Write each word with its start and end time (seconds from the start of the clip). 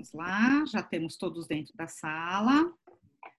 Vamos 0.00 0.12
lá, 0.14 0.64
já 0.64 0.82
temos 0.82 1.14
todos 1.18 1.46
dentro 1.46 1.74
da 1.76 1.86
sala. 1.86 2.72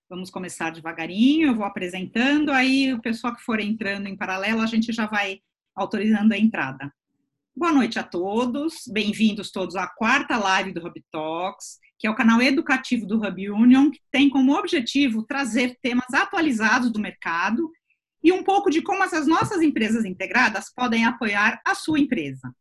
Vamos 0.08 0.30
começar 0.30 0.70
devagarinho, 0.70 1.48
eu 1.48 1.56
vou 1.56 1.66
apresentando, 1.66 2.52
aí 2.52 2.94
o 2.94 3.02
pessoal 3.02 3.36
que 3.36 3.42
for 3.42 3.60
entrando 3.60 4.06
em 4.06 4.16
paralelo, 4.16 4.62
a 4.62 4.68
gente 4.68 4.94
já 4.94 5.08
vai 5.08 5.42
autorizando 5.76 6.34
a 6.34 6.38
entrada. 6.38 6.94
Boa 7.56 7.74
noite 7.74 7.98
a 7.98 8.04
todos, 8.04 8.84
bem-vindos 8.88 9.50
todos 9.50 9.76
à 9.76 9.88
quarta 9.88 10.38
live 10.38 10.72
do 10.72 10.86
Hub 10.86 11.04
Talks, 11.12 11.80
que 11.98 12.06
é 12.06 12.12
o 12.12 12.16
canal 12.16 12.40
educativo 12.40 13.08
do 13.08 13.18
Hub 13.26 13.50
Union, 13.50 13.90
que 13.90 14.00
tem 14.12 14.30
como 14.30 14.56
objetivo 14.56 15.24
trazer 15.24 15.80
temas 15.82 16.14
atualizados 16.14 16.92
do 16.92 17.00
mercado 17.00 17.72
e 18.24 18.32
um 18.32 18.44
pouco 18.44 18.70
de 18.70 18.84
como 18.84 19.04
essas 19.04 19.26
nossas 19.26 19.64
empresas 19.64 20.06
integradas 20.06 20.72
podem 20.72 21.06
apoiar 21.06 21.60
a 21.66 21.74
sua 21.74 22.00
empresa. 22.00 22.54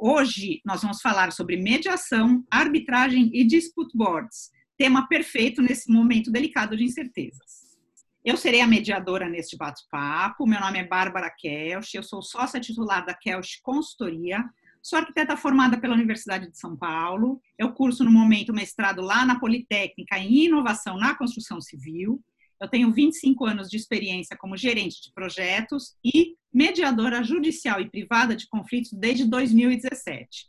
Hoje 0.00 0.60
nós 0.64 0.82
vamos 0.82 1.00
falar 1.00 1.32
sobre 1.32 1.56
mediação, 1.56 2.46
arbitragem 2.48 3.32
e 3.34 3.44
dispute 3.44 3.96
boards, 3.96 4.48
tema 4.76 5.08
perfeito 5.08 5.60
nesse 5.60 5.90
momento 5.90 6.30
delicado 6.30 6.76
de 6.76 6.84
incertezas. 6.84 7.76
Eu 8.24 8.36
serei 8.36 8.60
a 8.60 8.66
mediadora 8.68 9.28
neste 9.28 9.56
bate-papo. 9.56 10.46
Meu 10.46 10.60
nome 10.60 10.78
é 10.78 10.86
Bárbara 10.86 11.28
Kelch, 11.36 11.96
eu 11.96 12.04
sou 12.04 12.22
sócia 12.22 12.60
titular 12.60 13.04
da 13.04 13.12
Kelch 13.12 13.60
Consultoria, 13.60 14.48
sou 14.80 15.00
arquiteta 15.00 15.36
formada 15.36 15.80
pela 15.80 15.94
Universidade 15.94 16.48
de 16.48 16.56
São 16.56 16.76
Paulo. 16.76 17.40
Eu 17.58 17.72
curso 17.72 18.04
no 18.04 18.10
momento 18.12 18.54
mestrado 18.54 19.02
lá 19.02 19.26
na 19.26 19.40
Politécnica 19.40 20.16
em 20.16 20.44
Inovação 20.44 20.96
na 20.96 21.16
Construção 21.16 21.60
Civil 21.60 22.22
eu 22.60 22.68
tenho 22.68 22.92
25 22.92 23.44
anos 23.44 23.68
de 23.68 23.76
experiência 23.76 24.36
como 24.36 24.56
gerente 24.56 25.00
de 25.02 25.12
projetos 25.12 25.96
e 26.04 26.36
mediadora 26.52 27.22
judicial 27.22 27.80
e 27.80 27.90
privada 27.90 28.34
de 28.34 28.48
conflitos 28.48 28.92
desde 28.92 29.24
2017. 29.24 30.46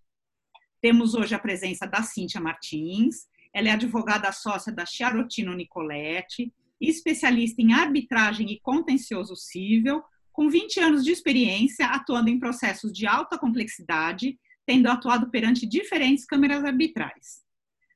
Temos 0.82 1.14
hoje 1.14 1.36
a 1.36 1.40
presença 1.40 1.86
da 1.86 2.02
Cíntia 2.04 2.40
Martins, 2.40 3.28
ela 3.54 3.70
é 3.70 3.72
advogada 3.72 4.32
sócia 4.32 4.72
da 4.72 4.86
Chiarotino 4.86 5.54
Nicoletti, 5.54 6.54
especialista 6.80 7.62
em 7.62 7.74
arbitragem 7.74 8.52
e 8.52 8.60
contencioso 8.60 9.36
civil, 9.36 10.02
com 10.32 10.50
20 10.50 10.80
anos 10.80 11.04
de 11.04 11.12
experiência 11.12 11.88
atuando 11.88 12.30
em 12.30 12.40
processos 12.40 12.94
de 12.94 13.06
alta 13.06 13.38
complexidade, 13.38 14.40
tendo 14.66 14.88
atuado 14.88 15.30
perante 15.30 15.66
diferentes 15.66 16.26
câmeras 16.26 16.64
arbitrais. 16.64 17.44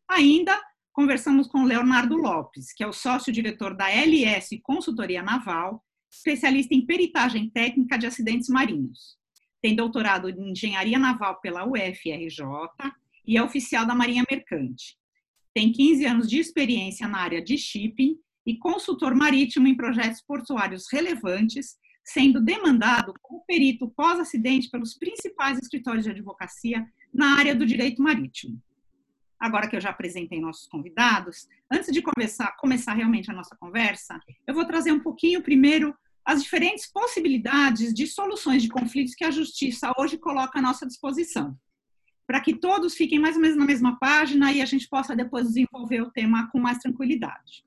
Ainda 0.09 0.59
conversamos 0.91 1.47
com 1.47 1.63
Leonardo 1.63 2.15
Lopes, 2.17 2.73
que 2.73 2.83
é 2.83 2.87
o 2.87 2.93
sócio-diretor 2.93 3.75
da 3.75 3.89
LS 3.89 4.59
Consultoria 4.61 5.23
Naval, 5.23 5.82
especialista 6.13 6.73
em 6.73 6.85
peritagem 6.85 7.49
técnica 7.49 7.97
de 7.97 8.05
acidentes 8.05 8.47
marinhos. 8.47 9.17
Tem 9.61 9.75
doutorado 9.75 10.29
em 10.29 10.51
engenharia 10.51 10.99
naval 10.99 11.39
pela 11.41 11.65
UFRJ 11.65 12.45
e 13.25 13.37
é 13.37 13.43
oficial 13.43 13.85
da 13.85 13.95
Marinha 13.95 14.23
Mercante. 14.29 14.97
Tem 15.53 15.71
15 15.71 16.05
anos 16.05 16.29
de 16.29 16.39
experiência 16.39 17.07
na 17.07 17.19
área 17.19 17.41
de 17.41 17.57
shipping 17.57 18.17
e 18.45 18.57
consultor 18.57 19.15
marítimo 19.15 19.67
em 19.67 19.75
projetos 19.75 20.21
portuários 20.21 20.85
relevantes, 20.91 21.77
sendo 22.03 22.41
demandado 22.41 23.13
como 23.21 23.43
perito 23.45 23.89
pós-acidente 23.89 24.69
pelos 24.69 24.95
principais 24.95 25.57
escritórios 25.57 26.03
de 26.03 26.11
advocacia 26.11 26.85
na 27.13 27.37
área 27.37 27.55
do 27.55 27.65
direito 27.65 28.01
marítimo 28.01 28.61
agora 29.43 29.67
que 29.67 29.75
eu 29.75 29.81
já 29.81 29.89
apresentei 29.89 30.39
nossos 30.39 30.67
convidados, 30.67 31.49
antes 31.69 31.91
de 31.91 32.01
começar, 32.01 32.55
começar 32.55 32.93
realmente 32.93 33.29
a 33.29 33.33
nossa 33.33 33.53
conversa, 33.57 34.17
eu 34.47 34.53
vou 34.53 34.65
trazer 34.65 34.93
um 34.93 35.01
pouquinho 35.01 35.43
primeiro 35.43 35.93
as 36.25 36.43
diferentes 36.43 36.89
possibilidades 36.91 37.93
de 37.93 38.07
soluções 38.07 38.61
de 38.61 38.69
conflitos 38.69 39.15
que 39.15 39.25
a 39.25 39.31
justiça 39.31 39.91
hoje 39.97 40.17
coloca 40.17 40.59
à 40.59 40.61
nossa 40.61 40.85
disposição, 40.85 41.57
para 42.25 42.39
que 42.39 42.55
todos 42.55 42.95
fiquem 42.95 43.19
mais 43.19 43.35
ou 43.35 43.41
menos 43.41 43.57
na 43.57 43.65
mesma 43.65 43.97
página 43.99 44.51
e 44.51 44.61
a 44.61 44.65
gente 44.65 44.87
possa 44.87 45.15
depois 45.15 45.47
desenvolver 45.47 46.01
o 46.01 46.11
tema 46.11 46.49
com 46.51 46.59
mais 46.59 46.77
tranquilidade. 46.77 47.65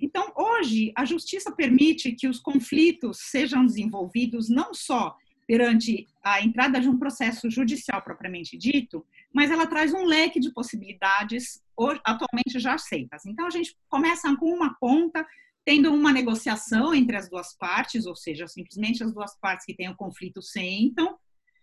Então, 0.00 0.32
hoje, 0.36 0.92
a 0.94 1.04
justiça 1.04 1.50
permite 1.50 2.12
que 2.12 2.28
os 2.28 2.38
conflitos 2.38 3.18
sejam 3.30 3.66
desenvolvidos 3.66 4.48
não 4.48 4.72
só 4.72 5.16
perante 5.44 6.06
a 6.22 6.42
entrada 6.42 6.80
de 6.80 6.88
um 6.88 6.98
processo 6.98 7.50
judicial 7.50 8.02
propriamente 8.02 8.56
dito, 8.56 9.04
mas 9.32 9.50
ela 9.50 9.66
traz 9.66 9.92
um 9.92 10.04
leque 10.04 10.38
de 10.38 10.52
possibilidades 10.52 11.60
atualmente 12.04 12.58
já 12.58 12.74
aceitas. 12.74 13.26
Então, 13.26 13.46
a 13.46 13.50
gente 13.50 13.76
começa 13.88 14.34
com 14.36 14.52
uma 14.52 14.74
ponta, 14.78 15.26
tendo 15.68 15.92
uma 15.92 16.14
negociação 16.14 16.94
entre 16.94 17.14
as 17.14 17.28
duas 17.28 17.54
partes, 17.54 18.06
ou 18.06 18.16
seja, 18.16 18.48
simplesmente 18.48 19.04
as 19.04 19.12
duas 19.12 19.38
partes 19.38 19.66
que 19.66 19.74
têm 19.74 19.90
o 19.90 19.94
conflito 19.94 20.40
sentam, 20.40 21.18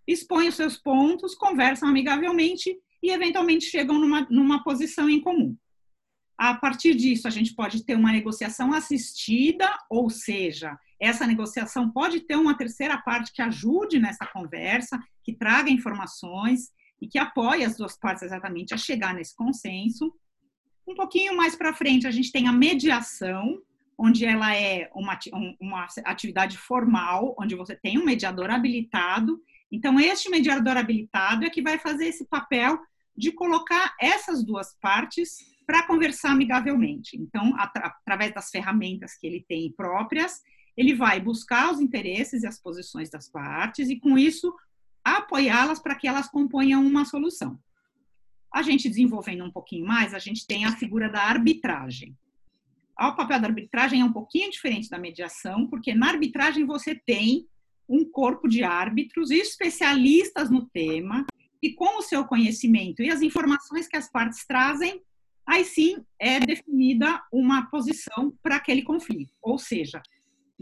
expõem 0.07 0.47
os 0.47 0.53
seus 0.53 0.77
pontos, 0.77 1.33
conversam 1.33 1.89
amigavelmente 1.89 2.77
e, 3.01 3.09
eventualmente, 3.09 3.65
chegam 3.65 3.97
numa, 3.97 4.21
numa 4.29 4.63
posição 4.63 5.09
em 5.09 5.19
comum. 5.19 5.57
A 6.37 6.53
partir 6.53 6.93
disso, 6.93 7.27
a 7.27 7.31
gente 7.31 7.55
pode 7.55 7.83
ter 7.83 7.95
uma 7.95 8.11
negociação 8.11 8.73
assistida, 8.73 9.75
ou 9.89 10.07
seja, 10.07 10.77
essa 11.01 11.25
negociação 11.25 11.89
pode 11.89 12.19
ter 12.19 12.35
uma 12.35 12.55
terceira 12.55 12.99
parte 12.99 13.33
que 13.33 13.41
ajude 13.41 13.97
nessa 13.97 14.27
conversa, 14.27 14.99
que 15.23 15.33
traga 15.33 15.71
informações 15.71 16.69
e 17.01 17.07
que 17.07 17.17
apoie 17.17 17.65
as 17.65 17.75
duas 17.75 17.97
partes 17.97 18.21
exatamente 18.21 18.71
a 18.71 18.77
chegar 18.77 19.15
nesse 19.15 19.35
consenso. 19.35 20.13
Um 20.87 20.93
pouquinho 20.93 21.35
mais 21.35 21.55
para 21.55 21.73
frente, 21.73 22.05
a 22.05 22.11
gente 22.11 22.31
tem 22.31 22.47
a 22.47 22.51
mediação, 22.51 23.59
onde 23.97 24.25
ela 24.25 24.55
é 24.55 24.89
uma, 24.93 25.17
uma 25.59 25.87
atividade 26.05 26.57
formal, 26.57 27.35
onde 27.39 27.55
você 27.55 27.75
tem 27.75 27.97
um 27.97 28.05
mediador 28.05 28.49
habilitado. 28.49 29.41
Então, 29.71 29.99
este 29.99 30.29
mediador 30.29 30.77
habilitado 30.77 31.45
é 31.45 31.49
que 31.49 31.61
vai 31.61 31.79
fazer 31.79 32.07
esse 32.07 32.25
papel 32.25 32.77
de 33.15 33.31
colocar 33.31 33.95
essas 33.99 34.43
duas 34.43 34.75
partes 34.79 35.37
para 35.65 35.83
conversar 35.83 36.31
amigavelmente. 36.31 37.17
Então, 37.17 37.53
através 37.57 38.33
das 38.33 38.49
ferramentas 38.49 39.17
que 39.17 39.25
ele 39.25 39.45
tem 39.47 39.71
próprias, 39.71 40.41
ele 40.77 40.93
vai 40.93 41.19
buscar 41.19 41.71
os 41.71 41.79
interesses 41.79 42.43
e 42.43 42.47
as 42.47 42.59
posições 42.59 43.09
das 43.09 43.29
partes 43.29 43.89
e, 43.89 43.99
com 43.99 44.17
isso, 44.17 44.53
apoiá-las 45.03 45.79
para 45.79 45.95
que 45.95 46.07
elas 46.07 46.27
componham 46.27 46.85
uma 46.85 47.05
solução. 47.05 47.57
A 48.53 48.61
gente 48.61 48.89
desenvolvendo 48.89 49.43
um 49.43 49.51
pouquinho 49.51 49.85
mais, 49.85 50.13
a 50.13 50.19
gente 50.19 50.45
tem 50.45 50.65
a 50.65 50.75
figura 50.75 51.09
da 51.09 51.23
arbitragem. 51.23 52.15
O 52.99 53.13
papel 53.13 53.39
da 53.41 53.47
arbitragem 53.47 54.01
é 54.01 54.05
um 54.05 54.13
pouquinho 54.13 54.49
diferente 54.49 54.89
da 54.89 54.97
mediação, 54.97 55.67
porque 55.67 55.93
na 55.93 56.09
arbitragem 56.09 56.65
você 56.65 56.95
tem 56.95 57.45
um 57.87 58.03
corpo 58.03 58.47
de 58.47 58.63
árbitros 58.63 59.31
especialistas 59.31 60.49
no 60.49 60.65
tema, 60.67 61.25
e 61.65 61.73
com 61.73 61.97
o 61.97 62.01
seu 62.03 62.23
conhecimento 62.25 63.01
e 63.01 63.09
as 63.09 63.23
informações 63.23 63.87
que 63.87 63.97
as 63.97 64.07
partes 64.07 64.45
trazem, 64.45 65.01
aí 65.47 65.65
sim 65.65 65.97
é 66.19 66.39
definida 66.39 67.23
uma 67.31 67.65
posição 67.71 68.37
para 68.43 68.57
aquele 68.57 68.83
conflito. 68.83 69.33
Ou 69.41 69.57
seja, 69.57 69.99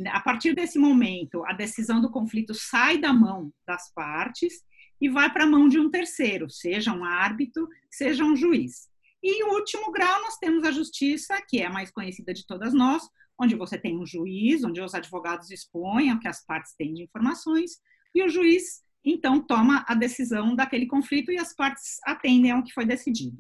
a 0.08 0.20
partir 0.22 0.56
desse 0.56 0.80
momento, 0.80 1.44
a 1.46 1.52
decisão 1.52 2.00
do 2.00 2.10
conflito 2.10 2.54
sai 2.54 2.98
da 2.98 3.12
mão 3.12 3.52
das 3.68 3.94
partes 3.94 4.64
e 5.02 5.10
vai 5.10 5.30
para 5.30 5.44
a 5.44 5.48
mão 5.48 5.68
de 5.68 5.78
um 5.78 5.90
terceiro, 5.90 6.50
seja 6.50 6.94
um 6.94 7.04
árbitro, 7.04 7.68
seja 7.92 8.24
um 8.24 8.34
juiz. 8.34 8.88
E 9.24 9.42
em 9.42 9.44
último 9.46 9.90
grau, 9.92 10.22
nós 10.22 10.38
temos 10.38 10.66
a 10.66 10.72
justiça, 10.72 11.42
que 11.48 11.62
é 11.62 11.68
a 11.68 11.72
mais 11.72 11.90
conhecida 11.90 12.34
de 12.34 12.46
todas 12.46 12.74
nós, 12.74 13.02
onde 13.40 13.56
você 13.56 13.78
tem 13.78 13.98
um 13.98 14.06
juiz, 14.06 14.64
onde 14.64 14.82
os 14.82 14.94
advogados 14.94 15.50
expõem 15.50 16.12
o 16.12 16.20
que 16.20 16.28
as 16.28 16.46
partes 16.46 16.76
têm 16.76 16.94
de 16.94 17.04
informações, 17.04 17.82
e 18.14 18.22
o 18.22 18.30
juiz, 18.30 18.84
então, 19.04 19.42
toma 19.42 19.84
a 19.88 19.96
decisão 19.96 20.56
daquele 20.56 20.86
conflito 20.86 21.32
e 21.32 21.38
as 21.38 21.54
partes 21.54 22.00
atendem 22.06 22.52
ao 22.52 22.64
que 22.64 22.74
foi 22.74 22.86
decidido. 22.86 23.38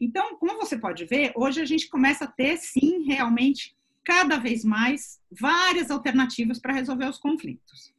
Então, 0.00 0.36
como 0.36 0.58
você 0.58 0.76
pode 0.76 1.04
ver, 1.06 1.32
hoje 1.34 1.60
a 1.60 1.64
gente 1.64 1.88
começa 1.88 2.24
a 2.24 2.30
ter, 2.30 2.56
sim, 2.58 3.04
realmente, 3.04 3.74
cada 4.04 4.36
vez 4.38 4.64
mais, 4.64 5.20
várias 5.30 5.90
alternativas 5.90 6.58
para 6.58 6.74
resolver 6.74 7.08
os 7.08 7.18
conflitos. 7.18 7.94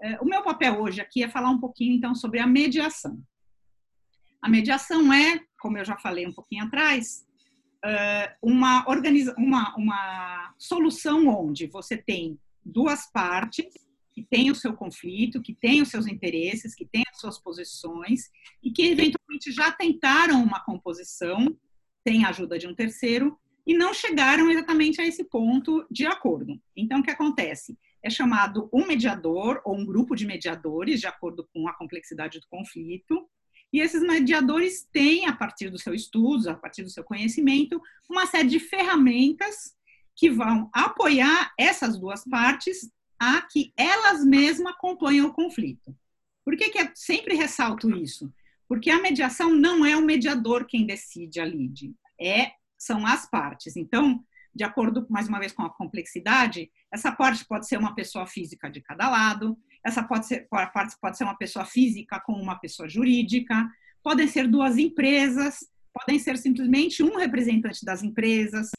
É, 0.00 0.20
o 0.20 0.24
meu 0.24 0.42
papel 0.42 0.80
hoje 0.80 1.00
aqui 1.00 1.24
é 1.24 1.28
falar 1.28 1.50
um 1.50 1.58
pouquinho, 1.58 1.94
então, 1.94 2.14
sobre 2.14 2.38
a 2.38 2.46
mediação. 2.46 3.20
A 4.40 4.48
mediação 4.48 5.12
é, 5.12 5.40
como 5.62 5.78
eu 5.78 5.84
já 5.84 5.96
falei 5.96 6.26
um 6.26 6.32
pouquinho 6.32 6.64
atrás, 6.64 7.24
é, 7.84 8.34
uma, 8.42 8.84
organiza 8.88 9.32
uma, 9.38 9.74
uma 9.76 10.54
solução 10.58 11.28
onde 11.28 11.68
você 11.68 11.96
tem 11.96 12.36
duas 12.64 13.10
partes 13.10 13.72
que 14.12 14.24
têm 14.24 14.50
o 14.50 14.54
seu 14.56 14.74
conflito, 14.74 15.40
que 15.40 15.54
têm 15.54 15.80
os 15.80 15.88
seus 15.88 16.06
interesses, 16.06 16.74
que 16.74 16.84
têm 16.84 17.04
as 17.08 17.20
suas 17.20 17.38
posições 17.38 18.28
e 18.62 18.70
que 18.72 18.82
eventualmente 18.82 19.52
já 19.52 19.70
tentaram 19.70 20.42
uma 20.42 20.60
composição, 20.60 21.56
sem 22.06 22.24
a 22.24 22.28
ajuda 22.28 22.58
de 22.58 22.66
um 22.66 22.74
terceiro, 22.74 23.38
e 23.64 23.72
não 23.72 23.94
chegaram 23.94 24.50
exatamente 24.50 25.00
a 25.00 25.06
esse 25.06 25.22
ponto 25.24 25.86
de 25.88 26.04
acordo. 26.04 26.60
Então, 26.76 26.98
o 26.98 27.02
que 27.02 27.10
acontece? 27.10 27.78
É 28.02 28.10
chamado 28.10 28.68
um 28.72 28.84
mediador 28.84 29.62
ou 29.64 29.78
um 29.78 29.86
grupo 29.86 30.16
de 30.16 30.26
mediadores, 30.26 31.00
de 31.00 31.06
acordo 31.06 31.48
com 31.54 31.68
a 31.68 31.74
complexidade 31.74 32.40
do 32.40 32.48
conflito, 32.50 33.28
e 33.72 33.80
esses 33.80 34.02
mediadores 34.02 34.86
têm, 34.92 35.26
a 35.26 35.32
partir 35.32 35.70
do 35.70 35.78
seu 35.78 35.94
estudo, 35.94 36.50
a 36.50 36.54
partir 36.54 36.82
do 36.82 36.90
seu 36.90 37.02
conhecimento, 37.02 37.80
uma 38.08 38.26
série 38.26 38.48
de 38.48 38.60
ferramentas 38.60 39.74
que 40.14 40.28
vão 40.28 40.68
apoiar 40.72 41.52
essas 41.58 41.98
duas 41.98 42.22
partes 42.24 42.90
a 43.18 43.40
que 43.40 43.72
elas 43.76 44.24
mesmas 44.24 44.74
acompanhem 44.74 45.22
o 45.22 45.32
conflito. 45.32 45.96
Por 46.44 46.56
que, 46.56 46.70
que 46.70 46.80
eu 46.80 46.88
sempre 46.94 47.34
ressalto 47.34 47.88
isso? 47.96 48.32
Porque 48.68 48.90
a 48.90 49.00
mediação 49.00 49.54
não 49.54 49.86
é 49.86 49.96
o 49.96 50.04
mediador 50.04 50.66
quem 50.66 50.84
decide 50.84 51.40
a 51.40 51.44
lide, 51.44 51.94
é, 52.20 52.52
são 52.76 53.06
as 53.06 53.28
partes. 53.30 53.76
Então, 53.76 54.22
de 54.54 54.64
acordo, 54.64 55.06
mais 55.08 55.28
uma 55.28 55.38
vez, 55.38 55.52
com 55.52 55.62
a 55.62 55.70
complexidade, 55.70 56.70
essa 56.92 57.10
parte 57.10 57.44
pode 57.46 57.66
ser 57.66 57.78
uma 57.78 57.94
pessoa 57.94 58.26
física 58.26 58.68
de 58.68 58.82
cada 58.82 59.08
lado, 59.08 59.56
essa 59.84 60.02
pode 60.02 60.26
ser, 60.26 60.48
pode 61.00 61.16
ser 61.16 61.24
uma 61.24 61.36
pessoa 61.36 61.64
física 61.64 62.20
com 62.20 62.32
uma 62.32 62.56
pessoa 62.56 62.88
jurídica, 62.88 63.68
podem 64.02 64.26
ser 64.26 64.48
duas 64.48 64.78
empresas, 64.78 65.66
podem 65.92 66.18
ser 66.18 66.38
simplesmente 66.38 67.02
um 67.02 67.16
representante 67.16 67.84
das 67.84 68.02
empresas, 68.02 68.70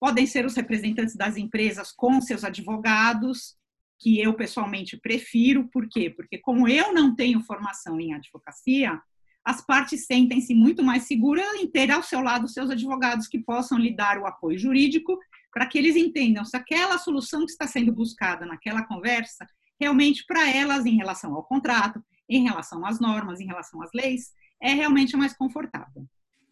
podem 0.00 0.26
ser 0.26 0.44
os 0.44 0.54
representantes 0.54 1.16
das 1.16 1.36
empresas 1.36 1.92
com 1.92 2.20
seus 2.20 2.44
advogados, 2.44 3.56
que 3.98 4.20
eu 4.20 4.32
pessoalmente 4.34 4.96
prefiro, 4.96 5.68
por 5.68 5.88
quê? 5.88 6.08
Porque 6.08 6.38
como 6.38 6.68
eu 6.68 6.94
não 6.94 7.14
tenho 7.14 7.42
formação 7.42 8.00
em 8.00 8.14
advocacia, 8.14 9.00
as 9.44 9.60
partes 9.60 10.06
sentem-se 10.06 10.54
muito 10.54 10.82
mais 10.84 11.04
seguras 11.04 11.54
em 11.54 11.66
ter 11.66 11.90
ao 11.90 12.02
seu 12.02 12.20
lado 12.20 12.46
seus 12.46 12.70
advogados 12.70 13.26
que 13.26 13.38
possam 13.38 13.78
lhe 13.78 13.94
dar 13.94 14.18
o 14.18 14.26
apoio 14.26 14.58
jurídico 14.58 15.18
para 15.52 15.66
que 15.66 15.78
eles 15.78 15.96
entendam 15.96 16.44
se 16.44 16.56
aquela 16.56 16.98
solução 16.98 17.44
que 17.44 17.50
está 17.50 17.66
sendo 17.66 17.92
buscada 17.92 18.46
naquela 18.46 18.84
conversa, 18.84 19.46
realmente 19.80 20.24
para 20.26 20.50
elas, 20.50 20.86
em 20.86 20.96
relação 20.96 21.34
ao 21.34 21.44
contrato, 21.44 22.02
em 22.28 22.42
relação 22.42 22.84
às 22.84 23.00
normas, 23.00 23.40
em 23.40 23.46
relação 23.46 23.82
às 23.82 23.90
leis, 23.94 24.32
é 24.60 24.72
realmente 24.72 25.16
mais 25.16 25.34
confortável. 25.34 26.06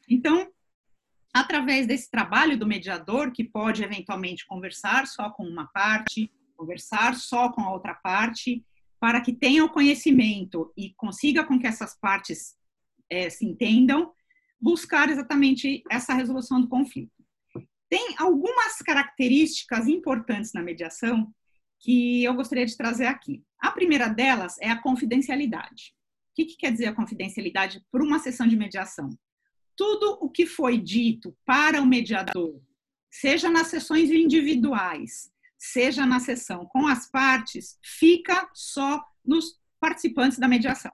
Então, 0.08 0.48
através 1.34 1.86
desse 1.86 2.10
trabalho 2.10 2.58
do 2.58 2.66
mediador, 2.66 3.32
que 3.32 3.44
pode 3.44 3.82
eventualmente 3.82 4.46
conversar 4.46 5.06
só 5.06 5.30
com 5.30 5.44
uma 5.44 5.66
parte, 5.66 6.32
conversar 6.56 7.14
só 7.14 7.50
com 7.50 7.60
a 7.62 7.72
outra 7.72 7.94
parte, 7.94 8.64
para 8.98 9.20
que 9.20 9.32
tenha 9.32 9.64
o 9.64 9.70
conhecimento 9.70 10.72
e 10.76 10.94
consiga 10.96 11.44
com 11.44 11.58
que 11.58 11.66
essas 11.66 11.98
partes 11.98 12.56
é, 13.10 13.28
se 13.28 13.44
entendam, 13.44 14.12
buscar 14.60 15.10
exatamente 15.10 15.82
essa 15.90 16.14
resolução 16.14 16.60
do 16.60 16.68
conflito. 16.68 17.12
Tem 17.88 18.14
algumas 18.18 18.78
características 18.78 19.86
importantes 19.86 20.52
na 20.52 20.62
mediação 20.62 21.32
que 21.80 22.24
eu 22.24 22.34
gostaria 22.34 22.66
de 22.66 22.76
trazer 22.76 23.06
aqui. 23.06 23.44
A 23.58 23.70
primeira 23.70 24.08
delas 24.08 24.56
é 24.60 24.70
a 24.70 24.80
confidencialidade. 24.80 25.94
O 26.30 26.34
que, 26.34 26.44
que 26.44 26.56
quer 26.56 26.72
dizer 26.72 26.86
a 26.86 26.94
confidencialidade 26.94 27.82
por 27.90 28.02
uma 28.02 28.18
sessão 28.18 28.46
de 28.46 28.56
mediação? 28.56 29.10
Tudo 29.76 30.18
o 30.20 30.28
que 30.28 30.46
foi 30.46 30.78
dito 30.78 31.36
para 31.44 31.80
o 31.80 31.86
mediador, 31.86 32.60
seja 33.10 33.50
nas 33.50 33.68
sessões 33.68 34.10
individuais, 34.10 35.30
seja 35.58 36.06
na 36.06 36.20
sessão 36.20 36.66
com 36.66 36.86
as 36.86 37.10
partes, 37.10 37.78
fica 37.82 38.48
só 38.54 39.02
nos 39.24 39.58
participantes 39.80 40.38
da 40.38 40.48
mediação. 40.48 40.92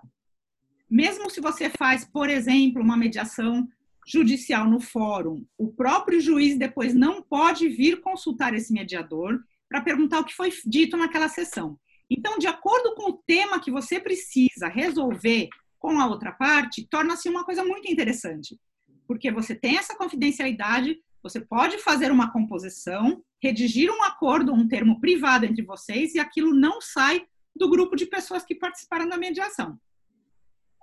Mesmo 0.89 1.31
se 1.31 1.41
você 1.41 1.71
faz, 1.71 2.05
por 2.05 2.29
exemplo, 2.29 2.83
uma 2.83 2.97
mediação 2.97 3.69
judicial 4.07 4.69
no 4.69 4.81
fórum, 4.81 5.47
o 5.57 5.73
próprio 5.73 6.21
juiz 6.21 6.59
depois 6.59 6.93
não 6.95 7.23
pode 7.23 7.69
vir 7.69 8.01
consultar 8.01 8.53
esse 8.55 8.73
mediador 8.73 9.43
para 9.73 9.81
perguntar 9.81 10.21
o 10.21 10.25
que 10.25 10.35
foi 10.35 10.53
dito 10.67 10.99
naquela 10.99 11.31
sessão. 11.31 11.79
Então, 12.11 12.37
de 12.39 12.47
acordo 12.47 12.95
com 12.95 13.11
o 13.11 13.23
tema 13.27 13.59
que 13.59 13.71
você 13.71 13.99
precisa 13.99 14.69
resolver 14.69 15.49
com 15.79 15.99
a 15.99 16.07
outra 16.07 16.31
parte, 16.31 16.87
torna-se 16.91 17.27
uma 17.27 17.43
coisa 17.43 17.65
muito 17.65 17.91
interessante, 17.91 18.61
porque 19.09 19.33
você 19.33 19.55
tem 19.55 19.79
essa 19.79 19.97
confidencialidade, 19.97 21.01
você 21.23 21.41
pode 21.41 21.79
fazer 21.79 22.13
uma 22.13 22.31
composição, 22.31 23.25
redigir 23.43 23.91
um 23.91 24.03
acordo, 24.03 24.53
um 24.53 24.69
termo 24.69 25.01
privado 25.01 25.47
entre 25.47 25.65
vocês, 25.65 26.15
e 26.15 26.21
aquilo 26.21 26.53
não 26.53 26.79
sai 26.83 27.25
do 27.57 27.71
grupo 27.71 27.97
de 27.97 28.05
pessoas 28.05 28.45
que 28.45 28.55
participaram 28.55 29.09
da 29.09 29.17
mediação. 29.17 29.79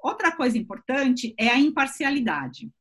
Outra 0.02 0.32
coisa 0.32 0.58
importante 0.58 1.36
é 1.38 1.50
a 1.50 1.60
imparcialidade. 1.60 2.72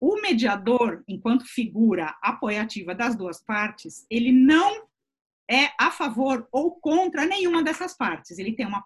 O 0.00 0.20
mediador, 0.20 1.04
enquanto 1.06 1.44
figura 1.44 2.16
apoiativa 2.20 2.96
das 2.96 3.14
duas 3.14 3.40
partes, 3.44 4.04
ele 4.10 4.32
não 4.32 4.85
é 5.48 5.70
a 5.78 5.90
favor 5.90 6.48
ou 6.50 6.72
contra 6.72 7.24
nenhuma 7.24 7.62
dessas 7.62 7.96
partes. 7.96 8.38
Ele 8.38 8.52
tem 8.52 8.66
uma, 8.66 8.84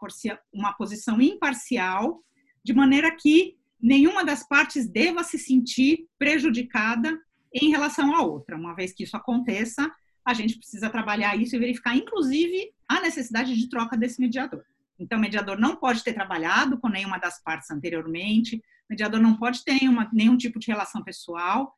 uma 0.53 0.73
posição 0.75 1.21
imparcial, 1.21 2.23
de 2.63 2.75
maneira 2.75 3.15
que 3.17 3.57
nenhuma 3.81 4.25
das 4.25 4.47
partes 4.47 4.87
deva 4.87 5.25
se 5.25 5.39
sentir 5.39 6.07
prejudicada 6.19 7.19
em 7.53 7.71
relação 7.71 8.15
à 8.15 8.23
outra. 8.23 8.57
Uma 8.57 8.75
vez 8.75 8.93
que 8.93 9.05
isso 9.05 9.17
aconteça, 9.17 9.91
a 10.25 10.35
gente 10.35 10.59
precisa 10.59 10.91
trabalhar 10.91 11.37
isso 11.37 11.57
e 11.57 11.59
verificar, 11.59 11.97
inclusive, 11.97 12.73
a 12.87 13.01
necessidade 13.01 13.57
de 13.57 13.69
troca 13.69 13.97
desse 13.97 14.21
mediador. 14.21 14.65
Então, 14.99 15.17
o 15.17 15.21
mediador 15.21 15.59
não 15.59 15.77
pode 15.77 16.05
ter 16.05 16.13
trabalhado 16.13 16.79
com 16.79 16.89
nenhuma 16.89 17.19
das 17.19 17.43
partes 17.43 17.71
anteriormente, 17.71 18.57
o 18.57 18.91
mediador 18.91 19.19
não 19.19 19.35
pode 19.37 19.65
ter 19.65 19.81
nenhuma, 19.81 20.11
nenhum 20.13 20.37
tipo 20.37 20.59
de 20.59 20.67
relação 20.67 21.03
pessoal, 21.03 21.75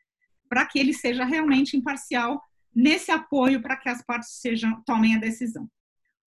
para 0.48 0.66
que 0.66 0.78
ele 0.78 0.92
seja 0.92 1.24
realmente 1.24 1.76
imparcial 1.76 2.42
nesse 2.74 3.10
apoio 3.10 3.60
para 3.60 3.76
que 3.76 3.88
as 3.88 4.02
partes 4.02 4.40
sejam, 4.40 4.82
tomem 4.84 5.16
a 5.16 5.18
decisão. 5.18 5.68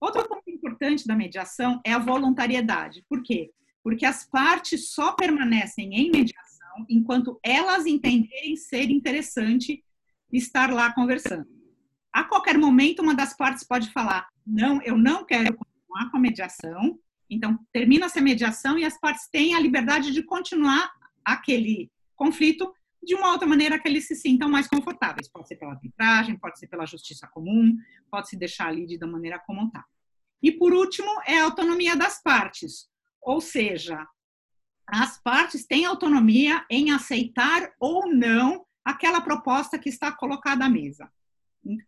Outro 0.00 0.28
ponto 0.28 0.48
importante 0.50 1.06
da 1.06 1.16
mediação 1.16 1.80
é 1.84 1.92
a 1.92 1.98
voluntariedade. 1.98 3.04
Por 3.08 3.22
quê? 3.22 3.50
Porque 3.82 4.04
as 4.04 4.28
partes 4.28 4.90
só 4.90 5.12
permanecem 5.12 5.94
em 5.94 6.10
mediação 6.10 6.86
enquanto 6.88 7.38
elas 7.42 7.86
entenderem 7.86 8.56
ser 8.56 8.90
interessante 8.90 9.82
estar 10.32 10.72
lá 10.72 10.92
conversando. 10.92 11.46
A 12.12 12.24
qualquer 12.24 12.58
momento, 12.58 13.02
uma 13.02 13.14
das 13.14 13.36
partes 13.36 13.64
pode 13.64 13.90
falar: 13.92 14.26
não, 14.46 14.82
eu 14.82 14.96
não 14.96 15.24
quero 15.24 15.56
continuar 15.56 16.10
com 16.10 16.16
a 16.16 16.20
mediação. 16.20 16.98
Então, 17.28 17.58
termina-se 17.72 18.18
a 18.18 18.22
mediação 18.22 18.78
e 18.78 18.84
as 18.84 18.98
partes 18.98 19.28
têm 19.28 19.54
a 19.54 19.60
liberdade 19.60 20.12
de 20.12 20.22
continuar 20.22 20.90
aquele 21.24 21.90
conflito 22.14 22.72
de 23.02 23.14
uma 23.14 23.32
outra 23.32 23.46
maneira 23.46 23.78
que 23.78 23.88
eles 23.88 24.06
se 24.06 24.14
sintam 24.14 24.48
mais 24.48 24.66
confortáveis. 24.66 25.28
Pode 25.28 25.48
ser 25.48 25.56
pela 25.56 25.72
arbitragem, 25.72 26.38
pode 26.38 26.58
ser 26.58 26.66
pela 26.66 26.86
justiça 26.86 27.26
comum, 27.28 27.76
pode 28.10 28.28
se 28.28 28.36
deixar 28.36 28.68
ali 28.68 28.98
da 28.98 29.06
maneira 29.06 29.38
como 29.38 29.66
está. 29.66 29.84
E 30.42 30.52
por 30.52 30.72
último, 30.72 31.08
é 31.26 31.38
a 31.38 31.44
autonomia 31.44 31.96
das 31.96 32.22
partes. 32.22 32.88
Ou 33.22 33.40
seja, 33.40 34.06
as 34.86 35.20
partes 35.22 35.66
têm 35.66 35.84
autonomia 35.84 36.64
em 36.70 36.90
aceitar 36.90 37.72
ou 37.80 38.08
não 38.08 38.64
aquela 38.84 39.20
proposta 39.20 39.78
que 39.78 39.88
está 39.88 40.12
colocada 40.12 40.64
à 40.64 40.68
mesa. 40.68 41.10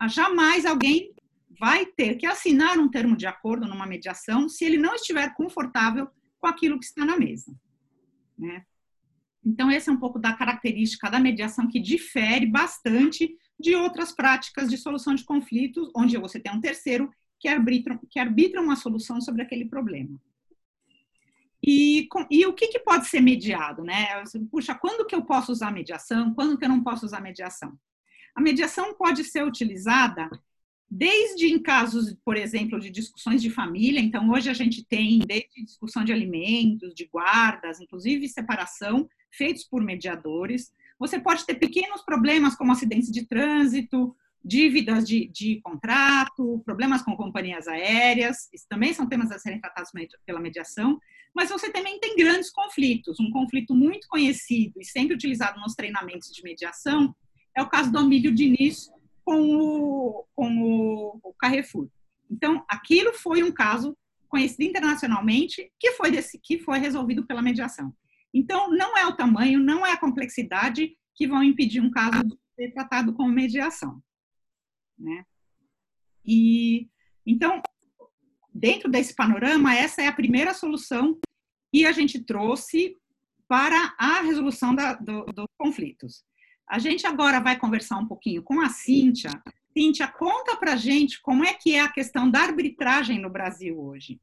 Jamais 0.08 0.66
alguém 0.66 1.14
vai 1.58 1.86
ter 1.86 2.16
que 2.16 2.26
assinar 2.26 2.78
um 2.78 2.90
termo 2.90 3.16
de 3.16 3.26
acordo 3.26 3.66
numa 3.66 3.86
mediação 3.86 4.48
se 4.48 4.64
ele 4.64 4.76
não 4.76 4.94
estiver 4.94 5.34
confortável 5.34 6.08
com 6.40 6.46
aquilo 6.46 6.78
que 6.78 6.86
está 6.86 7.04
na 7.04 7.16
mesa. 7.16 7.54
Né? 8.36 8.64
Então, 9.48 9.70
esse 9.70 9.88
é 9.88 9.92
um 9.92 9.98
pouco 9.98 10.18
da 10.18 10.34
característica 10.34 11.10
da 11.10 11.18
mediação 11.18 11.66
que 11.66 11.80
difere 11.80 12.44
bastante 12.44 13.34
de 13.58 13.74
outras 13.74 14.12
práticas 14.12 14.68
de 14.68 14.76
solução 14.76 15.14
de 15.14 15.24
conflitos, 15.24 15.90
onde 15.96 16.18
você 16.18 16.38
tem 16.38 16.52
um 16.52 16.60
terceiro 16.60 17.10
que 17.40 17.48
arbitra, 17.48 17.98
que 18.10 18.18
arbitra 18.18 18.60
uma 18.60 18.76
solução 18.76 19.22
sobre 19.22 19.40
aquele 19.40 19.64
problema. 19.64 20.20
E, 21.62 22.06
com, 22.10 22.26
e 22.30 22.44
o 22.44 22.52
que, 22.52 22.68
que, 22.68 22.78
pode 22.80 23.08
ser 23.08 23.22
mediado? 23.22 23.82
Né? 23.82 24.22
Puxa, 24.50 24.74
quando 24.74 25.06
que 25.06 25.14
eu 25.14 25.24
posso 25.24 25.50
usar 25.50 25.72
mediação? 25.72 26.34
Quando 26.34 26.58
que 26.58 26.66
eu 26.66 26.68
não 26.68 26.82
posso 26.82 27.06
usar 27.06 27.20
mediação? 27.22 27.72
A 28.34 28.42
mediação 28.42 28.94
pode 28.94 29.24
ser 29.24 29.44
utilizada 29.44 30.28
desde 30.90 31.46
em 31.46 31.58
casos, 31.58 32.14
por 32.22 32.36
exemplo, 32.36 32.78
de 32.78 32.90
discussões 32.90 33.40
de 33.40 33.50
família. 33.50 33.98
Então, 33.98 34.28
hoje 34.30 34.50
a 34.50 34.54
gente 34.54 34.84
tem 34.84 35.20
desde 35.20 35.64
discussão 35.64 36.04
de 36.04 36.12
alimentos, 36.12 36.94
de 36.94 37.06
guardas, 37.06 37.80
inclusive 37.80 38.28
separação, 38.28 39.08
feitos 39.30 39.64
por 39.64 39.82
mediadores. 39.82 40.72
Você 40.98 41.18
pode 41.18 41.46
ter 41.46 41.54
pequenos 41.54 42.02
problemas, 42.02 42.56
como 42.56 42.72
acidentes 42.72 43.10
de 43.10 43.26
trânsito, 43.26 44.16
dívidas 44.44 45.06
de, 45.06 45.28
de 45.28 45.60
contrato, 45.62 46.60
problemas 46.64 47.02
com 47.02 47.16
companhias 47.16 47.68
aéreas. 47.68 48.48
Isso 48.52 48.66
também 48.68 48.92
são 48.92 49.08
temas 49.08 49.30
a 49.30 49.38
serem 49.38 49.60
tratados 49.60 49.90
pela 50.24 50.40
mediação. 50.40 50.98
Mas 51.34 51.50
você 51.50 51.70
também 51.70 52.00
tem 52.00 52.16
grandes 52.16 52.50
conflitos. 52.50 53.20
Um 53.20 53.30
conflito 53.30 53.74
muito 53.74 54.08
conhecido 54.08 54.80
e 54.80 54.84
sempre 54.84 55.14
utilizado 55.14 55.60
nos 55.60 55.74
treinamentos 55.74 56.30
de 56.30 56.42
mediação 56.42 57.14
é 57.56 57.62
o 57.62 57.68
caso 57.68 57.92
do 57.92 57.98
Amílio 57.98 58.34
Diniz 58.34 58.90
com 59.24 59.56
o, 59.56 60.24
com 60.34 60.62
o, 60.62 61.20
o 61.22 61.34
Carrefour. 61.34 61.88
Então, 62.30 62.64
aquilo 62.68 63.12
foi 63.12 63.42
um 63.42 63.52
caso 63.52 63.96
conhecido 64.28 64.62
internacionalmente 64.62 65.70
que 65.78 65.92
foi, 65.92 66.10
desse, 66.10 66.38
que 66.38 66.58
foi 66.58 66.78
resolvido 66.78 67.26
pela 67.26 67.42
mediação. 67.42 67.92
Então, 68.32 68.70
não 68.70 68.96
é 68.96 69.06
o 69.06 69.16
tamanho, 69.16 69.58
não 69.58 69.86
é 69.86 69.92
a 69.92 70.00
complexidade 70.00 70.96
que 71.14 71.26
vão 71.26 71.42
impedir 71.42 71.80
um 71.80 71.90
caso 71.90 72.22
de 72.22 72.38
ser 72.54 72.72
tratado 72.72 73.12
como 73.14 73.32
mediação. 73.32 74.02
Né? 74.98 75.24
E, 76.24 76.88
então, 77.26 77.62
dentro 78.52 78.90
desse 78.90 79.14
panorama, 79.14 79.74
essa 79.74 80.02
é 80.02 80.06
a 80.06 80.12
primeira 80.12 80.52
solução 80.52 81.18
que 81.72 81.84
a 81.86 81.92
gente 81.92 82.22
trouxe 82.24 82.96
para 83.46 83.94
a 83.98 84.20
resolução 84.20 84.74
da, 84.74 84.94
do, 84.94 85.24
dos 85.26 85.46
conflitos. 85.56 86.24
A 86.68 86.78
gente 86.78 87.06
agora 87.06 87.40
vai 87.40 87.58
conversar 87.58 87.96
um 87.96 88.06
pouquinho 88.06 88.42
com 88.42 88.60
a 88.60 88.68
Cíntia. 88.68 89.30
Cíntia, 89.72 90.06
conta 90.06 90.56
pra 90.56 90.76
gente 90.76 91.20
como 91.22 91.44
é 91.44 91.54
que 91.54 91.74
é 91.74 91.80
a 91.80 91.90
questão 91.90 92.30
da 92.30 92.40
arbitragem 92.40 93.18
no 93.18 93.30
Brasil 93.30 93.80
hoje. 93.80 94.20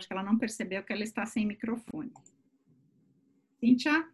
Acho 0.00 0.08
que 0.08 0.14
ela 0.14 0.22
não 0.22 0.38
percebeu 0.38 0.82
que 0.82 0.92
ela 0.92 1.04
está 1.04 1.24
sem 1.26 1.46
microfone. 1.46 2.10
Cíntia? 3.60 4.08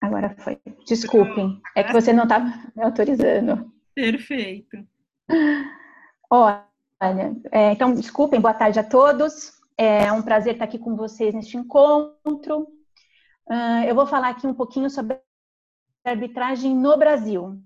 Agora 0.00 0.36
foi. 0.38 0.60
Desculpem, 0.86 1.60
é 1.74 1.82
que 1.82 1.92
você 1.92 2.12
não 2.12 2.24
estava 2.24 2.44
me 2.76 2.82
autorizando. 2.82 3.72
Perfeito. 3.94 4.86
Olha, 6.30 6.66
é, 7.50 7.72
então, 7.72 7.94
desculpem, 7.94 8.40
boa 8.40 8.54
tarde 8.54 8.78
a 8.78 8.84
todos. 8.84 9.52
É 9.76 10.12
um 10.12 10.22
prazer 10.22 10.52
estar 10.52 10.66
aqui 10.66 10.78
com 10.78 10.94
vocês 10.94 11.34
neste 11.34 11.56
encontro. 11.56 12.68
Uh, 13.48 13.84
eu 13.86 13.94
vou 13.94 14.06
falar 14.06 14.28
aqui 14.28 14.46
um 14.46 14.54
pouquinho 14.54 14.90
sobre 14.90 15.18
arbitragem 16.04 16.74
no 16.74 16.96
Brasil. 16.96 17.58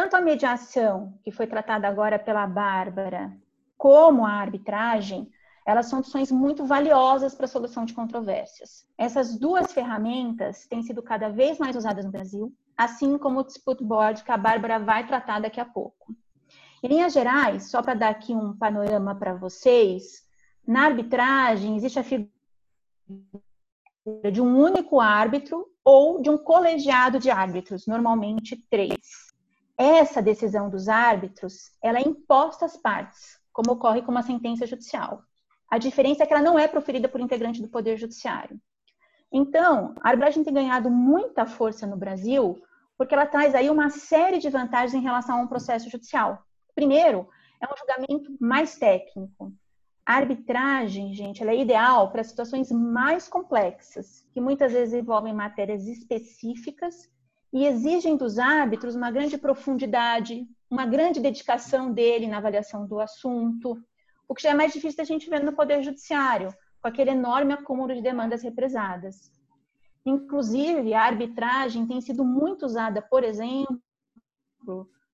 Tanto 0.00 0.14
a 0.14 0.20
mediação, 0.20 1.18
que 1.24 1.32
foi 1.32 1.44
tratada 1.48 1.88
agora 1.88 2.20
pela 2.20 2.46
Bárbara, 2.46 3.36
como 3.76 4.24
a 4.24 4.30
arbitragem, 4.30 5.28
elas 5.66 5.86
são 5.86 5.98
opções 5.98 6.30
muito 6.30 6.64
valiosas 6.64 7.34
para 7.34 7.46
a 7.46 7.48
solução 7.48 7.84
de 7.84 7.94
controvérsias. 7.94 8.86
Essas 8.96 9.36
duas 9.36 9.72
ferramentas 9.72 10.68
têm 10.68 10.84
sido 10.84 11.02
cada 11.02 11.30
vez 11.30 11.58
mais 11.58 11.74
usadas 11.74 12.04
no 12.04 12.12
Brasil, 12.12 12.54
assim 12.76 13.18
como 13.18 13.40
o 13.40 13.44
Dispute 13.44 13.82
Board, 13.82 14.22
que 14.22 14.30
a 14.30 14.36
Bárbara 14.36 14.78
vai 14.78 15.04
tratar 15.04 15.40
daqui 15.40 15.58
a 15.58 15.64
pouco. 15.64 16.14
Em 16.80 16.86
linhas 16.86 17.12
gerais, 17.12 17.68
só 17.68 17.82
para 17.82 17.94
dar 17.94 18.10
aqui 18.10 18.32
um 18.32 18.56
panorama 18.56 19.16
para 19.16 19.34
vocês, 19.34 20.24
na 20.64 20.84
arbitragem 20.84 21.74
existe 21.74 21.98
a 21.98 22.04
figura 22.04 22.30
de 24.30 24.40
um 24.40 24.60
único 24.60 25.00
árbitro 25.00 25.66
ou 25.84 26.22
de 26.22 26.30
um 26.30 26.38
colegiado 26.38 27.18
de 27.18 27.30
árbitros, 27.30 27.84
normalmente 27.88 28.56
três. 28.70 29.27
Essa 29.78 30.20
decisão 30.20 30.68
dos 30.68 30.88
árbitros, 30.88 31.70
ela 31.80 31.98
é 31.98 32.02
imposta 32.02 32.66
às 32.66 32.76
partes, 32.76 33.38
como 33.52 33.70
ocorre 33.70 34.02
com 34.02 34.10
uma 34.10 34.24
sentença 34.24 34.66
judicial. 34.66 35.22
A 35.70 35.78
diferença 35.78 36.24
é 36.24 36.26
que 36.26 36.32
ela 36.32 36.42
não 36.42 36.58
é 36.58 36.66
proferida 36.66 37.08
por 37.08 37.20
integrante 37.20 37.62
do 37.62 37.68
Poder 37.68 37.96
Judiciário. 37.96 38.60
Então, 39.30 39.94
a 40.02 40.08
arbitragem 40.08 40.42
tem 40.42 40.52
ganhado 40.52 40.90
muita 40.90 41.46
força 41.46 41.86
no 41.86 41.96
Brasil 41.96 42.60
porque 42.96 43.14
ela 43.14 43.26
traz 43.26 43.54
aí 43.54 43.70
uma 43.70 43.88
série 43.88 44.38
de 44.38 44.50
vantagens 44.50 44.94
em 44.94 45.04
relação 45.04 45.38
a 45.38 45.42
um 45.42 45.46
processo 45.46 45.88
judicial. 45.88 46.42
Primeiro, 46.74 47.28
é 47.62 47.66
um 47.66 47.76
julgamento 47.76 48.36
mais 48.40 48.76
técnico. 48.76 49.52
A 50.04 50.14
arbitragem, 50.14 51.14
gente, 51.14 51.40
ela 51.40 51.52
é 51.52 51.60
ideal 51.60 52.10
para 52.10 52.24
situações 52.24 52.72
mais 52.72 53.28
complexas, 53.28 54.26
que 54.32 54.40
muitas 54.40 54.72
vezes 54.72 54.94
envolvem 54.94 55.32
matérias 55.32 55.86
específicas 55.86 57.08
e 57.52 57.64
exigem 57.66 58.16
dos 58.16 58.38
árbitros 58.38 58.94
uma 58.94 59.10
grande 59.10 59.38
profundidade, 59.38 60.46
uma 60.70 60.86
grande 60.86 61.20
dedicação 61.20 61.92
dele 61.92 62.26
na 62.26 62.38
avaliação 62.38 62.86
do 62.86 63.00
assunto, 63.00 63.78
o 64.28 64.34
que 64.34 64.42
já 64.42 64.50
é 64.50 64.54
mais 64.54 64.72
difícil 64.72 64.98
da 64.98 65.04
gente 65.04 65.30
ver 65.30 65.42
no 65.42 65.54
Poder 65.54 65.82
Judiciário, 65.82 66.54
com 66.80 66.88
aquele 66.88 67.10
enorme 67.10 67.52
acúmulo 67.52 67.94
de 67.94 68.02
demandas 68.02 68.42
represadas. 68.42 69.32
Inclusive, 70.04 70.94
a 70.94 71.02
arbitragem 71.02 71.86
tem 71.86 72.00
sido 72.00 72.24
muito 72.24 72.66
usada, 72.66 73.00
por 73.02 73.24
exemplo, 73.24 73.80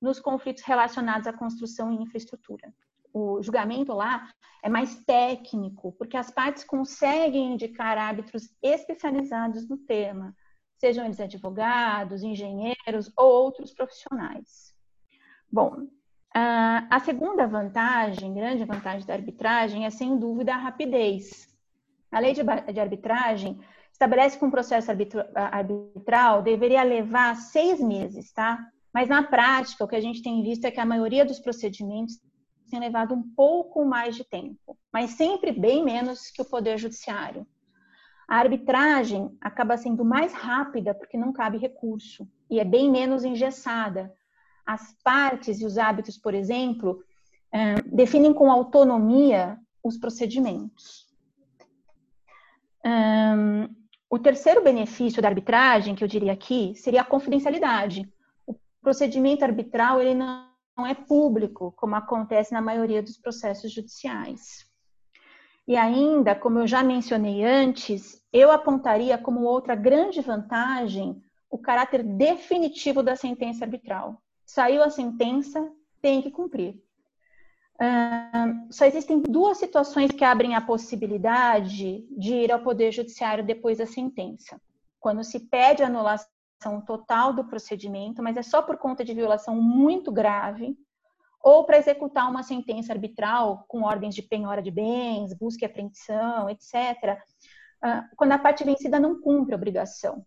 nos 0.01 0.21
conflitos 0.21 0.63
relacionados 0.65 1.27
à 1.27 1.33
construção 1.33 1.93
e 1.93 2.03
infraestrutura 2.03 2.73
o 3.15 3.41
julgamento 3.41 3.95
lá 3.95 4.29
é 4.63 4.69
mais 4.69 4.97
técnico, 5.05 5.93
porque 5.93 6.17
as 6.17 6.31
partes 6.33 6.65
conseguem 6.65 7.53
indicar 7.53 7.97
árbitros 7.97 8.49
especializados 8.61 9.69
no 9.69 9.79
tema, 9.79 10.35
sejam 10.79 11.05
eles 11.05 11.21
advogados, 11.21 12.23
engenheiros 12.23 13.11
ou 13.17 13.27
outros 13.27 13.73
profissionais. 13.73 14.75
Bom, 15.51 15.87
a 16.35 17.01
segunda 17.01 17.47
vantagem, 17.47 18.35
grande 18.35 18.65
vantagem 18.65 19.07
da 19.07 19.15
arbitragem, 19.15 19.87
é 19.87 19.91
sem 19.91 20.19
dúvida 20.19 20.53
a 20.55 20.59
rapidez. 20.59 21.49
A 22.11 22.19
lei 22.19 22.33
de 22.33 22.81
arbitragem 22.81 23.61
estabelece 23.93 24.39
que 24.39 24.45
um 24.45 24.51
processo 24.51 24.91
arbitral 24.91 26.43
deveria 26.43 26.83
levar 26.83 27.37
seis 27.37 27.81
meses, 27.81 28.33
tá? 28.33 28.59
Mas 28.93 29.09
na 29.09 29.23
prática, 29.23 29.85
o 29.85 29.89
que 29.89 29.97
a 29.97 30.01
gente 30.01 30.23
tem 30.23 30.43
visto 30.43 30.65
é 30.65 30.71
que 30.71 30.81
a 30.81 30.87
maioria 30.87 31.25
dos 31.25 31.39
procedimentos 31.39 32.21
tem 32.71 32.81
levado 32.81 33.15
um 33.15 33.23
pouco 33.35 33.85
mais 33.85 34.17
de 34.17 34.25
tempo, 34.25 34.77
mas 34.93 35.11
sempre 35.11 35.53
bem 35.53 35.85
menos 35.85 36.31
que 36.31 36.43
o 36.43 36.45
Poder 36.45 36.79
Judiciário. 36.79 37.47
A 38.27 38.37
arbitragem 38.37 39.37
acaba 39.41 39.77
sendo 39.77 40.05
mais 40.05 40.33
rápida 40.33 40.95
porque 40.95 41.17
não 41.17 41.33
cabe 41.33 41.59
recurso 41.59 42.29
e 42.51 42.59
é 42.59 42.65
bem 42.65 42.91
menos 42.91 43.25
engessada. 43.25 44.13
As 44.67 44.95
partes 45.03 45.61
e 45.61 45.67
os 45.67 45.77
hábitos, 45.77 46.17
por 46.17 46.35
exemplo, 46.35 47.05
eh, 47.53 47.83
definem 47.83 48.33
com 48.33 48.51
autonomia 48.51 49.59
os 49.83 49.99
procedimentos. 49.99 51.05
O 54.15 54.19
terceiro 54.21 54.63
benefício 54.63 55.21
da 55.21 55.27
arbitragem, 55.27 55.97
que 55.97 56.05
eu 56.05 56.07
diria 56.07 56.33
aqui, 56.33 56.73
seria 56.77 57.01
a 57.01 57.05
confidencialidade. 57.05 58.09
O 58.47 58.55
procedimento 58.81 59.45
arbitral 59.45 60.01
ele 60.01 60.15
não 60.15 60.87
é 60.87 60.95
público, 60.95 61.73
como 61.73 61.97
acontece 61.97 62.53
na 62.53 62.61
maioria 62.61 63.03
dos 63.03 63.19
processos 63.19 63.73
judiciais. 63.73 64.71
E 65.67 65.77
ainda, 65.77 66.35
como 66.35 66.59
eu 66.59 66.67
já 66.67 66.83
mencionei 66.83 67.43
antes, 67.43 68.23
eu 68.33 68.51
apontaria 68.51 69.17
como 69.17 69.45
outra 69.45 69.75
grande 69.75 70.21
vantagem 70.21 71.23
o 71.51 71.57
caráter 71.57 72.03
definitivo 72.03 73.03
da 73.03 73.17
sentença 73.17 73.65
arbitral. 73.65 74.21
Saiu 74.45 74.83
a 74.83 74.91
sentença, 74.91 75.71
tem 76.03 76.21
que 76.21 76.31
cumprir. 76.31 76.83
Só 78.71 78.85
existem 78.85 79.21
duas 79.21 79.59
situações 79.59 80.11
que 80.11 80.25
abrem 80.25 80.55
a 80.55 80.61
possibilidade 80.61 82.07
de 82.11 82.35
ir 82.35 82.53
ao 82.53 82.61
Poder 82.61 82.93
Judiciário 82.93 83.45
depois 83.45 83.79
da 83.79 83.87
sentença. 83.87 84.61
Quando 85.01 85.25
se 85.25 85.41
pede 85.49 85.83
anulação 85.83 86.29
total 86.87 87.33
do 87.33 87.45
procedimento, 87.45 88.23
mas 88.23 88.37
é 88.37 88.43
só 88.43 88.63
por 88.63 88.77
conta 88.77 89.05
de 89.05 89.15
violação 89.15 89.61
muito 89.61 90.13
grave, 90.13 90.77
ou 91.45 91.65
para 91.65 91.77
executar 91.77 92.31
uma 92.31 92.43
sentença 92.43 92.91
arbitral 92.91 93.67
com 93.69 93.83
ordens 93.83 94.15
de 94.15 94.23
penhora 94.23 94.63
de 94.63 94.71
bens, 94.71 95.35
busca 95.35 95.67
e 95.67 95.67
apreensão, 95.67 96.49
etc., 96.49 97.19
ah, 97.83 98.09
quando 98.17 98.33
a 98.33 98.39
parte 98.39 98.65
vencida 98.65 98.99
não 98.99 99.21
cumpre 99.21 99.53
a 99.53 99.57
obrigação. 99.59 100.25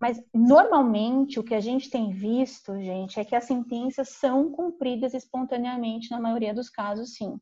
Mas, 0.00 0.22
normalmente, 0.32 1.40
o 1.40 1.42
que 1.42 1.56
a 1.56 1.60
gente 1.60 1.90
tem 1.90 2.10
visto, 2.12 2.80
gente, 2.80 3.18
é 3.18 3.24
que 3.24 3.34
as 3.34 3.44
sentenças 3.44 4.10
são 4.10 4.52
cumpridas 4.52 5.12
espontaneamente, 5.12 6.08
na 6.12 6.20
maioria 6.20 6.54
dos 6.54 6.70
casos, 6.70 7.14
sim. 7.14 7.38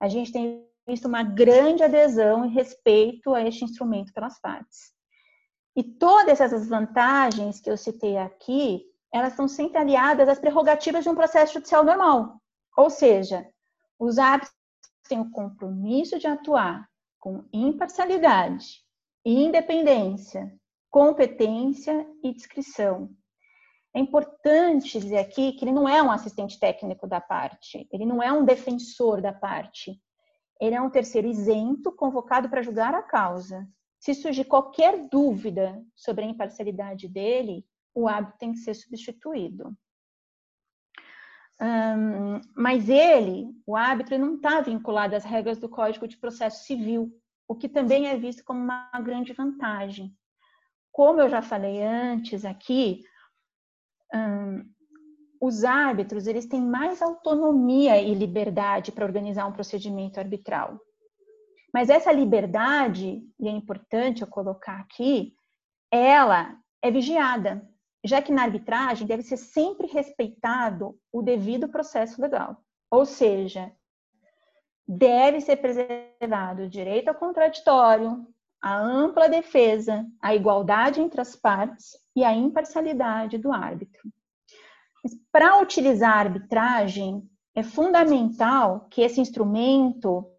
A 0.00 0.08
gente 0.08 0.32
tem 0.32 0.66
visto 0.88 1.06
uma 1.06 1.22
grande 1.22 1.82
adesão 1.82 2.46
e 2.46 2.48
respeito 2.48 3.34
a 3.34 3.42
este 3.42 3.62
instrumento 3.62 4.10
pelas 4.14 4.40
partes. 4.40 4.90
E 5.76 5.84
todas 5.84 6.40
essas 6.40 6.66
vantagens 6.66 7.60
que 7.60 7.70
eu 7.70 7.76
citei 7.76 8.16
aqui, 8.16 8.86
elas 9.12 9.32
estão 9.32 9.46
sempre 9.46 9.78
aliadas 9.78 10.30
às 10.30 10.38
prerrogativas 10.38 11.04
de 11.04 11.10
um 11.10 11.14
processo 11.14 11.52
judicial 11.52 11.84
normal. 11.84 12.40
Ou 12.76 12.90
seja, 12.90 13.48
os 13.98 14.18
árbitros 14.18 14.54
têm 15.08 15.20
o 15.20 15.30
compromisso 15.30 16.18
de 16.18 16.26
atuar 16.26 16.88
com 17.18 17.44
imparcialidade, 17.52 18.82
independência, 19.24 20.52
competência 20.90 22.06
e 22.22 22.32
discrição. 22.32 23.10
É 23.94 24.00
importante 24.00 24.98
dizer 24.98 25.18
aqui 25.18 25.52
que 25.52 25.64
ele 25.64 25.72
não 25.72 25.88
é 25.88 26.02
um 26.02 26.10
assistente 26.10 26.58
técnico 26.58 27.06
da 27.06 27.20
parte, 27.20 27.88
ele 27.92 28.04
não 28.04 28.22
é 28.22 28.32
um 28.32 28.44
defensor 28.44 29.22
da 29.22 29.32
parte, 29.32 30.00
ele 30.60 30.74
é 30.74 30.80
um 30.80 30.90
terceiro 30.90 31.28
isento 31.28 31.92
convocado 31.92 32.48
para 32.48 32.62
julgar 32.62 32.94
a 32.94 33.02
causa. 33.02 33.66
Se 34.00 34.14
surgir 34.14 34.44
qualquer 34.44 35.08
dúvida 35.08 35.82
sobre 35.94 36.24
a 36.24 36.28
imparcialidade 36.28 37.08
dele, 37.08 37.64
o 37.94 38.08
hábito 38.08 38.38
tem 38.38 38.52
que 38.52 38.58
ser 38.58 38.74
substituído. 38.74 39.74
Um, 41.60 42.40
mas 42.56 42.88
ele, 42.88 43.46
o 43.66 43.76
árbitro, 43.76 44.18
não 44.18 44.36
está 44.36 44.60
vinculado 44.60 45.14
às 45.14 45.24
regras 45.24 45.58
do 45.58 45.68
Código 45.68 46.08
de 46.08 46.16
Processo 46.16 46.64
Civil, 46.64 47.12
o 47.46 47.54
que 47.54 47.68
também 47.68 48.06
é 48.06 48.16
visto 48.16 48.44
como 48.44 48.60
uma 48.60 48.90
grande 49.02 49.32
vantagem. 49.32 50.12
Como 50.90 51.20
eu 51.20 51.28
já 51.28 51.42
falei 51.42 51.82
antes 51.82 52.44
aqui, 52.44 53.02
um, 54.14 54.64
os 55.40 55.64
árbitros 55.64 56.26
eles 56.26 56.46
têm 56.46 56.60
mais 56.60 57.02
autonomia 57.02 58.00
e 58.00 58.14
liberdade 58.14 58.90
para 58.90 59.04
organizar 59.04 59.46
um 59.46 59.52
procedimento 59.52 60.18
arbitral. 60.18 60.80
Mas 61.72 61.90
essa 61.90 62.12
liberdade, 62.12 63.22
e 63.38 63.48
é 63.48 63.50
importante 63.50 64.22
eu 64.22 64.28
colocar 64.28 64.78
aqui, 64.80 65.34
ela 65.90 66.56
é 66.80 66.90
vigiada, 66.90 67.68
já 68.04 68.20
que 68.20 68.30
na 68.30 68.42
arbitragem 68.42 69.06
deve 69.06 69.22
ser 69.22 69.38
sempre 69.38 69.86
respeitado 69.86 70.96
o 71.10 71.22
devido 71.22 71.68
processo 71.68 72.20
legal. 72.20 72.62
Ou 72.90 73.06
seja, 73.06 73.72
deve 74.86 75.40
ser 75.40 75.56
preservado 75.56 76.64
o 76.64 76.68
direito 76.68 77.08
ao 77.08 77.14
contraditório, 77.14 78.26
a 78.60 78.78
ampla 78.78 79.28
defesa, 79.28 80.06
a 80.20 80.34
igualdade 80.34 81.00
entre 81.00 81.20
as 81.20 81.34
partes 81.34 81.96
e 82.14 82.22
a 82.22 82.32
imparcialidade 82.34 83.38
do 83.38 83.50
árbitro. 83.50 84.02
Para 85.32 85.60
utilizar 85.60 86.16
a 86.16 86.20
arbitragem, 86.20 87.28
é 87.54 87.62
fundamental 87.62 88.86
que 88.90 89.02
esse 89.02 89.20
instrumento 89.20 90.30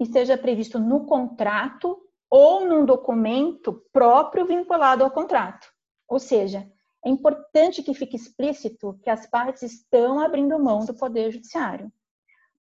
esteja 0.00 0.36
previsto 0.36 0.78
no 0.78 1.06
contrato 1.06 1.98
ou 2.30 2.66
num 2.66 2.84
documento 2.84 3.72
próprio 3.92 4.46
vinculado 4.46 5.04
ao 5.04 5.10
contrato. 5.10 5.68
Ou 6.08 6.18
seja, 6.18 6.70
é 7.06 7.08
importante 7.08 7.84
que 7.84 7.94
fique 7.94 8.16
explícito 8.16 8.98
que 9.00 9.08
as 9.08 9.28
partes 9.28 9.62
estão 9.62 10.18
abrindo 10.18 10.58
mão 10.58 10.84
do 10.84 10.92
poder 10.92 11.30
judiciário. 11.30 11.92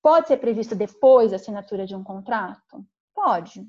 Pode 0.02 0.26
ser 0.26 0.38
previsto 0.38 0.74
depois 0.74 1.30
da 1.30 1.36
assinatura 1.36 1.86
de 1.86 1.94
um 1.94 2.02
contrato? 2.02 2.84
Pode, 3.14 3.64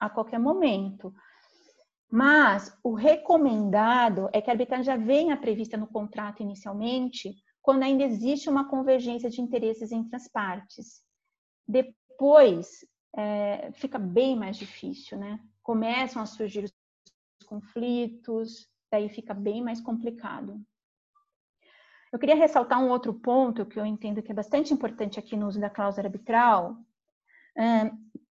a 0.00 0.10
qualquer 0.10 0.40
momento. 0.40 1.14
Mas 2.10 2.76
o 2.82 2.92
recomendado 2.92 4.28
é 4.32 4.42
que 4.42 4.50
a 4.50 4.52
arbitragem 4.52 4.84
já 4.84 4.96
venha 4.96 5.36
prevista 5.36 5.76
no 5.76 5.86
contrato 5.86 6.42
inicialmente, 6.42 7.36
quando 7.62 7.84
ainda 7.84 8.02
existe 8.02 8.50
uma 8.50 8.68
convergência 8.68 9.30
de 9.30 9.40
interesses 9.40 9.92
entre 9.92 10.16
as 10.16 10.26
partes. 10.26 11.04
Depois, 11.68 12.84
é, 13.14 13.70
fica 13.74 13.96
bem 13.96 14.34
mais 14.34 14.56
difícil, 14.56 15.18
né? 15.18 15.38
Começam 15.62 16.20
a 16.20 16.26
surgir 16.26 16.64
os 16.64 17.46
conflitos, 17.46 18.68
daí 18.90 19.08
fica 19.08 19.34
bem 19.34 19.62
mais 19.62 19.80
complicado. 19.80 20.60
Eu 22.12 22.18
queria 22.18 22.36
ressaltar 22.36 22.80
um 22.82 22.88
outro 22.88 23.12
ponto 23.12 23.66
que 23.66 23.78
eu 23.78 23.84
entendo 23.84 24.22
que 24.22 24.32
é 24.32 24.34
bastante 24.34 24.72
importante 24.72 25.18
aqui 25.18 25.36
no 25.36 25.46
uso 25.46 25.60
da 25.60 25.68
cláusula 25.68 26.06
arbitral. 26.06 26.76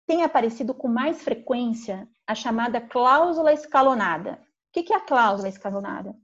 tem 0.07 0.23
aparecido 0.23 0.75
com 0.75 0.89
mais 0.89 1.23
frequência 1.23 2.09
a 2.27 2.35
chamada 2.35 2.81
cláusula 2.81 3.53
escalonada. 3.53 4.41
O 4.69 4.83
que 4.83 4.93
é 4.93 4.97
a 4.97 5.01
cláusula 5.01 5.49
escalonada? 5.49 6.15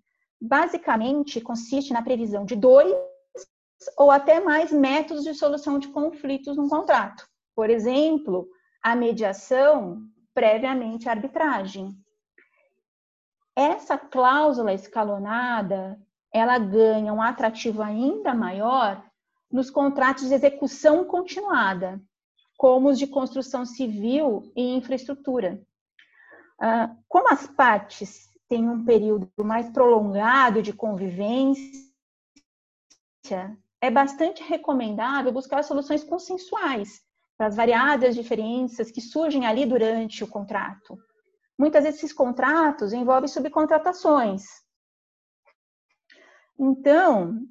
Basicamente, 0.40 1.40
consiste 1.40 1.92
na 1.92 2.02
previsão 2.02 2.44
de 2.44 2.56
dois 2.56 2.94
ou 3.96 4.10
até 4.10 4.40
mais 4.40 4.72
métodos 4.72 5.24
de 5.24 5.34
solução 5.34 5.78
de 5.78 5.88
conflitos 5.88 6.56
num 6.56 6.68
contrato. 6.68 7.26
Por 7.54 7.68
exemplo, 7.68 8.48
a 8.82 8.94
mediação 8.94 10.02
previamente 10.34 11.08
à 11.08 11.12
arbitragem. 11.12 11.94
Essa 13.60 13.98
cláusula 13.98 14.72
escalonada, 14.72 16.00
ela 16.32 16.58
ganha 16.58 17.12
um 17.12 17.20
atrativo 17.20 17.82
ainda 17.82 18.32
maior 18.32 19.04
nos 19.52 19.68
contratos 19.68 20.28
de 20.28 20.34
execução 20.34 21.04
continuada, 21.04 22.00
como 22.56 22.88
os 22.88 22.98
de 22.98 23.06
construção 23.06 23.66
civil 23.66 24.50
e 24.56 24.76
infraestrutura. 24.76 25.60
Ah, 26.58 26.96
como 27.06 27.30
as 27.30 27.46
partes 27.48 28.30
têm 28.48 28.66
um 28.66 28.82
período 28.82 29.30
mais 29.44 29.68
prolongado 29.68 30.62
de 30.62 30.72
convivência, 30.72 31.92
é 33.78 33.90
bastante 33.90 34.42
recomendável 34.42 35.32
buscar 35.32 35.64
soluções 35.64 36.02
consensuais 36.02 37.02
para 37.36 37.48
as 37.48 37.56
variadas 37.56 38.14
diferenças 38.14 38.90
que 38.90 39.02
surgem 39.02 39.44
ali 39.44 39.66
durante 39.66 40.24
o 40.24 40.28
contrato. 40.28 40.96
Muitas 41.60 41.84
vezes 41.84 41.98
esses 41.98 42.12
contratos 42.14 42.94
envolvem 42.94 43.28
subcontratações. 43.28 44.44
Então, 46.58 47.46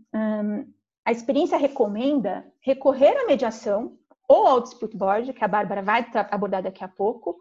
a 1.06 1.12
experiência 1.12 1.60
recomenda 1.60 2.52
recorrer 2.60 3.16
à 3.16 3.28
mediação 3.28 4.00
ou 4.28 4.48
ao 4.48 4.62
dispute 4.62 4.98
board, 4.98 5.32
que 5.32 5.46
a 5.46 5.48
Bárbara 5.48 5.84
vai 5.84 6.10
abordar 6.32 6.64
daqui 6.64 6.84
a 6.84 6.88
pouco, 6.88 7.40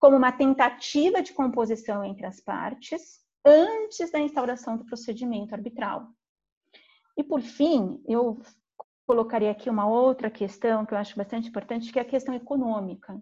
como 0.00 0.16
uma 0.16 0.32
tentativa 0.32 1.20
de 1.20 1.34
composição 1.34 2.02
entre 2.02 2.24
as 2.24 2.40
partes 2.40 3.20
antes 3.44 4.10
da 4.10 4.18
instauração 4.18 4.78
do 4.78 4.86
procedimento 4.86 5.54
arbitral. 5.54 6.08
E 7.14 7.22
por 7.22 7.42
fim, 7.42 8.02
eu 8.08 8.40
colocaria 9.06 9.50
aqui 9.50 9.68
uma 9.68 9.86
outra 9.86 10.30
questão 10.30 10.86
que 10.86 10.94
eu 10.94 10.98
acho 10.98 11.14
bastante 11.14 11.50
importante, 11.50 11.92
que 11.92 11.98
é 11.98 12.02
a 12.02 12.06
questão 12.06 12.34
econômica. 12.34 13.20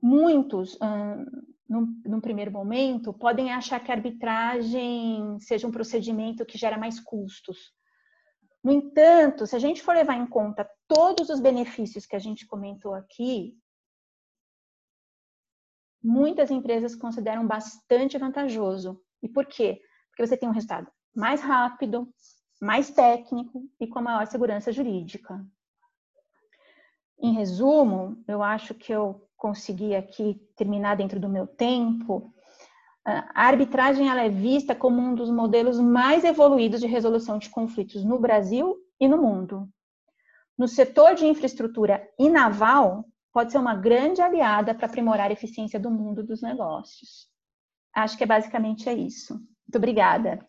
Muitos, 0.00 0.78
num, 1.68 2.00
num, 2.04 2.20
primeiro 2.20 2.50
momento, 2.50 3.12
podem 3.12 3.52
achar 3.52 3.80
que 3.80 3.90
a 3.90 3.94
arbitragem 3.94 5.38
seja 5.40 5.66
um 5.66 5.72
procedimento 5.72 6.46
que 6.46 6.58
gera 6.58 6.78
mais 6.78 7.00
custos. 7.00 7.72
No 8.62 8.72
entanto, 8.72 9.46
se 9.46 9.54
a 9.54 9.58
gente 9.58 9.82
for 9.82 9.94
levar 9.94 10.14
em 10.14 10.26
conta 10.26 10.68
todos 10.88 11.28
os 11.28 11.40
benefícios 11.40 12.06
que 12.06 12.16
a 12.16 12.18
gente 12.18 12.46
comentou 12.46 12.94
aqui, 12.94 13.56
muitas 16.02 16.50
empresas 16.50 16.94
consideram 16.94 17.46
bastante 17.46 18.16
vantajoso. 18.16 19.00
E 19.22 19.28
por 19.28 19.46
quê? 19.46 19.80
Porque 20.10 20.26
você 20.26 20.36
tem 20.36 20.48
um 20.48 20.52
resultado 20.52 20.90
mais 21.14 21.40
rápido, 21.40 22.08
mais 22.60 22.90
técnico 22.90 23.68
e 23.80 23.86
com 23.86 24.00
maior 24.00 24.26
segurança 24.26 24.72
jurídica. 24.72 25.44
Em 27.18 27.32
resumo, 27.32 28.22
eu 28.28 28.42
acho 28.42 28.74
que 28.74 28.92
eu 28.92 29.25
consegui 29.36 29.94
aqui 29.94 30.40
terminar 30.56 30.96
dentro 30.96 31.20
do 31.20 31.28
meu 31.28 31.46
tempo. 31.46 32.32
A 33.04 33.46
arbitragem 33.46 34.08
ela 34.08 34.22
é 34.22 34.28
vista 34.28 34.74
como 34.74 35.00
um 35.00 35.14
dos 35.14 35.30
modelos 35.30 35.78
mais 35.78 36.24
evoluídos 36.24 36.80
de 36.80 36.86
resolução 36.86 37.38
de 37.38 37.48
conflitos 37.48 38.04
no 38.04 38.18
Brasil 38.18 38.76
e 39.00 39.06
no 39.06 39.18
mundo. 39.18 39.68
No 40.58 40.66
setor 40.66 41.14
de 41.14 41.26
infraestrutura 41.26 42.08
e 42.18 42.28
naval, 42.28 43.04
pode 43.32 43.52
ser 43.52 43.58
uma 43.58 43.74
grande 43.74 44.22
aliada 44.22 44.74
para 44.74 44.86
aprimorar 44.86 45.28
a 45.28 45.32
eficiência 45.32 45.78
do 45.78 45.90
mundo 45.90 46.24
dos 46.24 46.40
negócios. 46.40 47.28
Acho 47.94 48.16
que 48.16 48.24
é 48.24 48.26
basicamente 48.26 48.88
é 48.88 48.94
isso. 48.94 49.34
Muito 49.34 49.76
obrigada. 49.76 50.44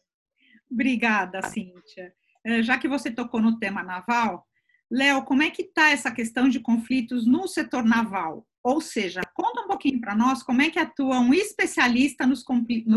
Obrigada, 0.71 1.41
Cíntia. 1.43 2.13
É, 2.45 2.63
já 2.63 2.77
que 2.77 2.87
você 2.87 3.11
tocou 3.11 3.41
no 3.41 3.59
tema 3.59 3.83
naval, 3.83 4.46
Léo, 4.89 5.23
como 5.23 5.43
é 5.43 5.49
que 5.49 5.63
está 5.63 5.89
essa 5.89 6.09
questão 6.11 6.47
de 6.47 6.59
conflitos 6.59 7.27
no 7.27 7.47
setor 7.47 7.83
naval? 7.83 8.47
Ou 8.63 8.79
seja, 8.79 9.21
conta 9.33 9.61
um 9.61 9.67
pouquinho 9.67 9.99
para 9.99 10.15
nós 10.15 10.41
como 10.43 10.61
é 10.61 10.69
que 10.69 10.79
atua 10.79 11.19
um 11.19 11.33
especialista 11.33 12.25
nos 12.25 12.43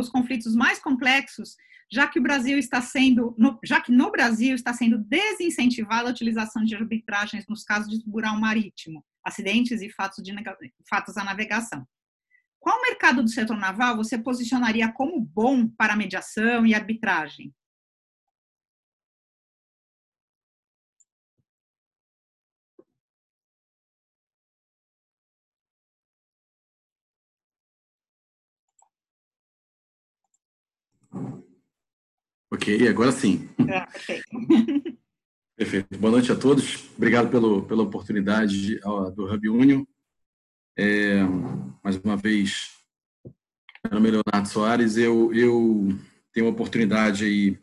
conflitos 0.08 0.54
mais 0.54 0.78
complexos, 0.78 1.56
já 1.92 2.06
que 2.06 2.18
o 2.18 2.22
Brasil 2.22 2.58
está 2.58 2.80
sendo, 2.80 3.36
já 3.64 3.80
que 3.80 3.90
no 3.90 4.10
Brasil 4.10 4.54
está 4.54 4.72
sendo 4.72 4.98
desincentivada 4.98 6.08
a 6.08 6.12
utilização 6.12 6.64
de 6.64 6.74
arbitragens 6.76 7.46
nos 7.48 7.64
casos 7.64 7.98
de 7.98 8.08
rural 8.08 8.38
marítimo, 8.38 9.04
acidentes 9.24 9.82
e 9.82 9.90
fatos, 9.90 10.22
de, 10.22 10.32
fatos 10.88 11.16
à 11.16 11.24
navegação. 11.24 11.86
Qual 12.60 12.80
mercado 12.82 13.22
do 13.22 13.28
setor 13.28 13.56
naval 13.56 13.96
você 13.96 14.18
posicionaria 14.18 14.92
como 14.92 15.20
bom 15.20 15.66
para 15.66 15.96
mediação 15.96 16.64
e 16.64 16.74
arbitragem? 16.74 17.52
Ok, 32.52 32.88
agora 32.88 33.12
sim. 33.12 33.48
É, 33.68 33.86
perfeito. 33.86 34.28
perfeito. 35.56 35.98
Boa 35.98 36.10
noite 36.12 36.32
a 36.32 36.36
todos. 36.36 36.90
Obrigado 36.96 37.30
pelo, 37.30 37.62
pela 37.64 37.82
oportunidade 37.82 38.80
do 39.14 39.32
Hub 39.32 39.48
Union. 39.48 39.84
É, 40.76 41.22
mais 41.82 41.96
uma 41.96 42.16
vez, 42.16 42.70
meu 43.84 43.94
nome 43.94 44.08
é 44.08 44.12
Leonardo 44.12 44.48
Soares. 44.48 44.96
Eu, 44.96 45.32
eu 45.34 45.88
tenho 46.32 46.46
a 46.46 46.50
oportunidade 46.50 47.24
aí 47.24 47.58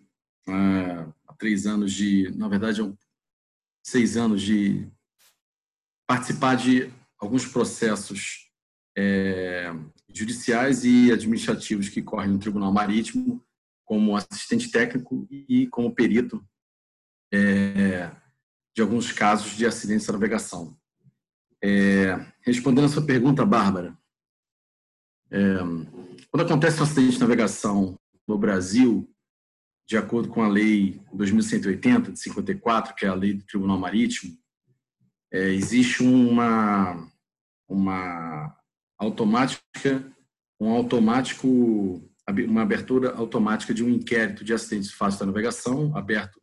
há, 0.47 1.07
há 1.27 1.33
três 1.33 1.65
anos 1.65 1.93
de, 1.93 2.31
na 2.35 2.47
verdade, 2.47 2.81
há 2.81 2.91
seis 3.83 4.17
anos 4.17 4.41
de 4.41 4.87
participar 6.07 6.55
de 6.55 6.91
alguns 7.19 7.45
processos 7.45 8.49
é, 8.97 9.71
judiciais 10.13 10.83
e 10.83 11.11
administrativos 11.11 11.89
que 11.89 12.01
correm 12.01 12.31
no 12.31 12.39
Tribunal 12.39 12.71
Marítimo 12.71 13.43
como 13.85 14.15
assistente 14.15 14.69
técnico 14.69 15.27
e 15.31 15.67
como 15.67 15.93
perito 15.93 16.45
é, 17.33 18.11
de 18.75 18.81
alguns 18.81 19.11
casos 19.11 19.55
de 19.55 19.65
acidentes 19.65 20.05
de 20.05 20.11
navegação. 20.11 20.77
É, 21.63 22.15
respondendo 22.41 22.85
a 22.85 22.89
sua 22.89 23.05
pergunta, 23.05 23.45
Bárbara, 23.45 23.97
é, 25.31 25.57
quando 26.29 26.45
acontece 26.45 26.79
um 26.79 26.83
acidente 26.83 27.13
de 27.13 27.19
navegação 27.19 27.97
no 28.27 28.37
Brasil, 28.37 29.09
de 29.87 29.97
acordo 29.97 30.29
com 30.29 30.43
a 30.43 30.47
lei 30.47 31.01
2180 31.13 32.11
de 32.11 32.19
54, 32.19 32.93
que 32.93 33.05
é 33.05 33.09
a 33.09 33.13
lei 33.13 33.33
do 33.33 33.45
Tribunal 33.45 33.77
Marítimo, 33.77 34.37
é, 35.31 35.49
existe 35.49 36.03
uma 36.03 37.09
uma 37.69 38.55
automática 38.97 40.11
um 40.59 40.69
automático 40.69 42.03
uma 42.45 42.61
abertura 42.61 43.13
automática 43.15 43.73
de 43.73 43.83
um 43.83 43.89
inquérito 43.89 44.43
de 44.43 44.53
acidentes 44.53 44.91
fáceis 44.91 45.19
da 45.19 45.25
navegação, 45.25 45.95
aberto 45.95 46.41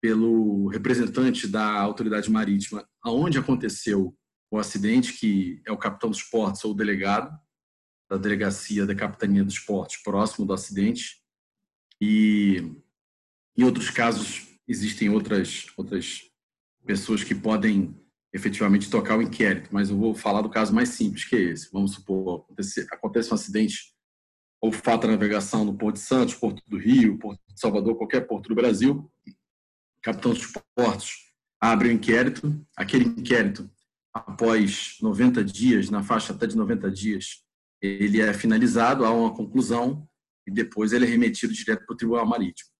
pelo 0.00 0.68
representante 0.68 1.46
da 1.46 1.78
autoridade 1.78 2.30
marítima, 2.30 2.88
aonde 3.02 3.38
aconteceu 3.38 4.16
o 4.50 4.58
acidente, 4.58 5.12
que 5.12 5.60
é 5.66 5.72
o 5.72 5.76
capitão 5.76 6.08
dos 6.08 6.22
portos 6.22 6.64
ou 6.64 6.70
o 6.70 6.74
delegado 6.74 7.30
da 8.08 8.16
delegacia 8.16 8.86
da 8.86 8.94
capitania 8.94 9.44
dos 9.44 9.58
portos 9.58 9.98
próximo 9.98 10.46
do 10.46 10.54
acidente. 10.54 11.22
E 12.00 12.74
em 13.54 13.64
outros 13.64 13.90
casos 13.90 14.46
existem 14.66 15.10
outras 15.10 15.66
outras 15.76 16.22
pessoas 16.86 17.22
que 17.22 17.34
podem 17.34 17.94
efetivamente 18.38 18.90
tocar 18.90 19.18
o 19.18 19.22
inquérito, 19.22 19.68
mas 19.72 19.90
eu 19.90 19.96
vou 19.96 20.14
falar 20.14 20.42
do 20.42 20.50
caso 20.50 20.74
mais 20.74 20.90
simples, 20.90 21.24
que 21.24 21.36
é 21.36 21.40
esse. 21.40 21.70
Vamos 21.72 21.92
supor, 21.92 22.44
acontece, 22.44 22.86
acontece 22.90 23.30
um 23.30 23.34
acidente 23.34 23.92
ou 24.60 24.72
falta 24.72 25.06
de 25.06 25.12
navegação 25.12 25.64
no 25.64 25.76
Porto 25.76 25.96
de 25.96 26.02
Santos, 26.02 26.34
Porto 26.34 26.62
do 26.66 26.78
Rio, 26.78 27.18
Porto 27.18 27.40
de 27.48 27.60
Salvador, 27.60 27.96
qualquer 27.96 28.22
porto 28.22 28.48
do 28.48 28.54
Brasil, 28.54 29.10
capitão 30.02 30.32
dos 30.32 30.46
portos 30.74 31.28
abre 31.60 31.88
o 31.88 31.90
um 31.90 31.94
inquérito, 31.94 32.66
aquele 32.76 33.04
inquérito, 33.04 33.70
após 34.12 34.96
90 35.00 35.44
dias, 35.44 35.90
na 35.90 36.02
faixa 36.02 36.32
até 36.32 36.46
de 36.46 36.56
90 36.56 36.90
dias, 36.90 37.42
ele 37.80 38.20
é 38.20 38.32
finalizado, 38.32 39.04
há 39.04 39.12
uma 39.12 39.34
conclusão 39.34 40.08
e 40.46 40.50
depois 40.50 40.92
ele 40.92 41.04
é 41.04 41.08
remetido 41.08 41.52
direto 41.52 41.84
para 41.84 41.94
o 41.94 41.96
Tribunal 41.96 42.26
Marítimo. 42.26 42.70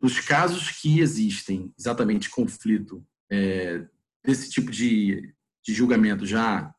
Nos 0.00 0.20
casos 0.20 0.70
que 0.70 1.00
existem 1.00 1.72
exatamente 1.78 2.28
conflito 2.28 3.04
é, 3.30 3.86
desse 4.26 4.50
tipo 4.50 4.70
de, 4.70 5.32
de 5.64 5.72
julgamento 5.72 6.26
já 6.26 6.74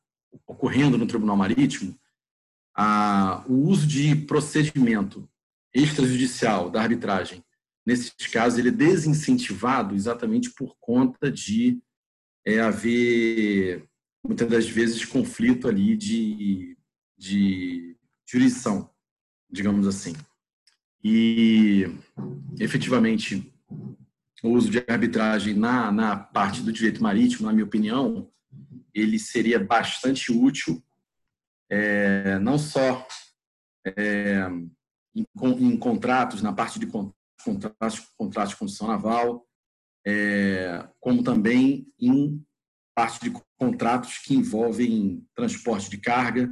ocorrendo 0.45 0.97
no 0.97 1.07
Tribunal 1.07 1.37
Marítimo, 1.37 1.97
a, 2.75 3.43
o 3.47 3.67
uso 3.67 3.87
de 3.87 4.15
procedimento 4.15 5.27
extrajudicial 5.73 6.69
da 6.69 6.81
arbitragem, 6.81 7.43
nesses 7.85 8.13
casos, 8.31 8.59
ele 8.59 8.69
é 8.69 8.71
desincentivado 8.71 9.95
exatamente 9.95 10.51
por 10.51 10.75
conta 10.79 11.31
de 11.31 11.81
é, 12.45 12.59
haver, 12.59 13.87
muitas 14.23 14.47
das 14.47 14.69
vezes, 14.69 15.05
conflito 15.05 15.67
ali 15.67 15.95
de, 15.95 16.77
de 17.17 17.97
jurisdição, 18.29 18.89
digamos 19.49 19.87
assim. 19.87 20.13
E, 21.03 21.87
efetivamente, 22.59 23.53
o 24.43 24.49
uso 24.49 24.69
de 24.69 24.83
arbitragem 24.87 25.53
na, 25.53 25.91
na 25.91 26.15
parte 26.15 26.61
do 26.61 26.71
direito 26.71 27.01
marítimo, 27.01 27.47
na 27.47 27.53
minha 27.53 27.65
opinião, 27.65 28.31
ele 28.93 29.17
seria 29.17 29.59
bastante 29.59 30.31
útil, 30.31 30.83
é, 31.69 32.39
não 32.39 32.57
só 32.57 33.07
é, 33.85 34.47
em, 35.15 35.25
em, 35.59 35.77
contratos, 35.77 36.41
na 36.41 36.53
parte 36.53 36.79
de 36.79 36.87
contratos, 36.87 38.07
contratos 38.17 38.49
de 38.51 38.57
construção 38.57 38.87
naval, 38.87 39.47
é, 40.05 40.87
como 40.99 41.23
também 41.23 41.91
em 41.99 42.43
parte 42.95 43.29
de 43.29 43.41
contratos 43.57 44.17
que 44.19 44.35
envolvem 44.35 45.25
transporte 45.35 45.89
de 45.89 45.97
carga, 45.97 46.49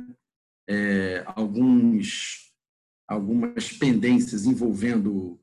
é, 0.68 1.24
alguns, 1.28 2.52
algumas 3.08 3.72
pendências 3.72 4.46
envolvendo 4.46 5.40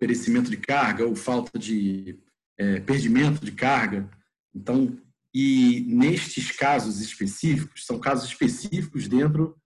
perecimento 0.00 0.50
de 0.50 0.56
carga 0.56 1.06
ou 1.06 1.14
falta 1.14 1.58
de 1.58 2.18
é, 2.58 2.80
perdimento 2.80 3.44
de 3.44 3.52
carga. 3.52 4.10
Então, 4.54 4.98
e 5.32 5.84
nestes 5.86 6.50
casos 6.50 7.00
específicos, 7.00 7.84
são 7.84 8.00
casos 8.00 8.28
específicos 8.28 9.06
dentro 9.06 9.56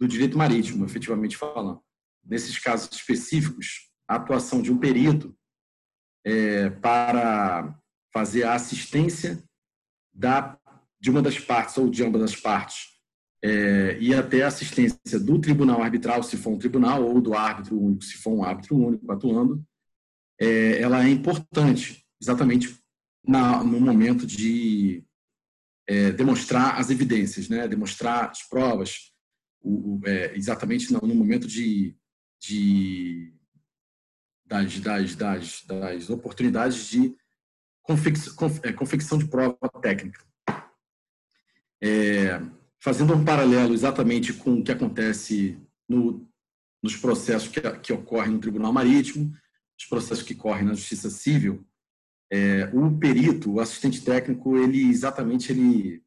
do 0.00 0.08
direito 0.08 0.38
marítimo, 0.38 0.86
efetivamente 0.86 1.36
falando. 1.36 1.82
Nesses 2.24 2.58
casos 2.58 2.88
específicos, 2.92 3.90
a 4.08 4.14
atuação 4.14 4.62
de 4.62 4.72
um 4.72 4.78
perito 4.78 5.36
é, 6.24 6.70
para 6.70 7.76
fazer 8.12 8.44
a 8.44 8.54
assistência 8.54 9.42
da, 10.14 10.58
de 11.00 11.10
uma 11.10 11.20
das 11.20 11.38
partes 11.38 11.76
ou 11.76 11.90
de 11.90 12.02
ambas 12.02 12.22
as 12.22 12.36
partes 12.36 12.90
é, 13.42 13.98
e 13.98 14.14
até 14.14 14.42
a 14.42 14.48
assistência 14.48 15.18
do 15.18 15.40
tribunal 15.40 15.82
arbitral, 15.82 16.22
se 16.22 16.36
for 16.36 16.50
um 16.50 16.58
tribunal, 16.58 17.02
ou 17.02 17.20
do 17.20 17.34
árbitro 17.34 17.80
único, 17.80 18.04
se 18.04 18.18
for 18.18 18.32
um 18.32 18.44
árbitro 18.44 18.76
único 18.76 19.10
atuando, 19.10 19.64
é, 20.40 20.80
ela 20.80 21.04
é 21.04 21.10
importante 21.10 22.02
exatamente 22.20 22.74
na, 23.22 23.62
no 23.62 23.78
momento 23.78 24.26
de 24.26 25.04
é, 25.86 26.10
demonstrar 26.12 26.78
as 26.78 26.88
evidências, 26.88 27.48
né? 27.48 27.68
demonstrar 27.68 28.30
as 28.30 28.42
provas, 28.42 29.12
o, 29.60 29.96
o, 29.96 30.00
é, 30.06 30.34
exatamente 30.36 30.92
no, 30.92 31.00
no, 31.00 31.14
momento 31.14 31.46
de, 31.46 31.94
de 32.40 33.34
das, 34.46 34.80
das, 34.80 35.14
das, 35.14 35.64
das, 35.64 36.10
oportunidades 36.10 36.88
de 36.88 37.14
confecção, 37.82 38.34
é, 38.62 38.72
confecção 38.72 39.18
de 39.18 39.28
prova 39.28 39.58
técnica. 39.82 40.24
É, 41.82 42.40
fazendo 42.78 43.14
um 43.14 43.24
paralelo 43.24 43.74
exatamente 43.74 44.32
com 44.32 44.54
o 44.54 44.64
que 44.64 44.72
acontece 44.72 45.58
no, 45.88 46.26
nos 46.82 46.96
processos 46.96 47.48
que, 47.48 47.60
que 47.78 47.92
ocorrem 47.92 48.32
no 48.32 48.40
Tribunal 48.40 48.72
Marítimo, 48.72 49.34
os 49.80 49.86
processos 49.86 50.22
que 50.22 50.34
correm 50.34 50.66
na 50.66 50.74
Justiça 50.74 51.08
Civil, 51.08 51.66
é, 52.30 52.66
o 52.74 52.98
perito, 52.98 53.52
o 53.52 53.60
assistente 53.60 54.04
técnico, 54.04 54.56
ele 54.56 54.88
exatamente 54.88 55.50
ele, 55.50 56.04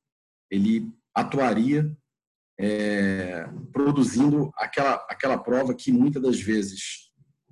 ele 0.49 0.93
atuaria 1.13 1.91
é, 2.59 3.45
produzindo 3.71 4.51
aquela, 4.55 4.95
aquela 5.09 5.37
prova 5.37 5.73
que 5.73 5.91
muitas 5.91 6.21
das 6.21 6.39
vezes 6.39 7.11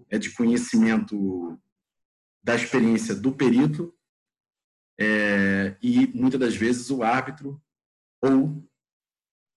é 0.09 0.17
de 0.17 0.29
conhecimento 0.31 1.59
da 2.43 2.55
experiência 2.55 3.15
do 3.15 3.31
perito 3.33 3.93
é, 4.99 5.75
e 5.81 6.07
muitas 6.07 6.39
das 6.39 6.55
vezes 6.55 6.89
o 6.91 7.01
árbitro 7.01 7.61
ou 8.23 8.63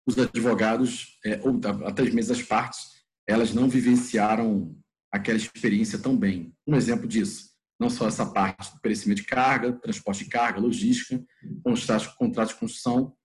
os 0.08 0.17
advogados 0.17 1.19
é, 1.26 1.39
ou 1.41 1.60
até 1.86 2.04
mesmo 2.04 2.34
as 2.34 2.41
partes 2.41 3.04
elas 3.28 3.54
não 3.54 3.69
vivenciaram 3.69 4.78
aquela 5.13 5.38
experiência 5.38 5.99
tão 5.99 6.17
bem. 6.17 6.52
Um 6.65 6.76
exemplo 6.76 7.08
disso, 7.08 7.52
não 7.80 7.88
só 7.88 8.08
essa 8.08 8.26
parte 8.26 8.73
do 8.73 8.82
perecimento 8.82 9.21
de 9.21 9.28
carga, 9.28 9.71
transporte 9.73 10.23
de 10.23 10.30
carga, 10.32 10.60
logística, 10.60 11.23
contratos, 11.63 12.08
contratos 12.08 12.54
de 12.56 12.60
construção. 12.60 13.15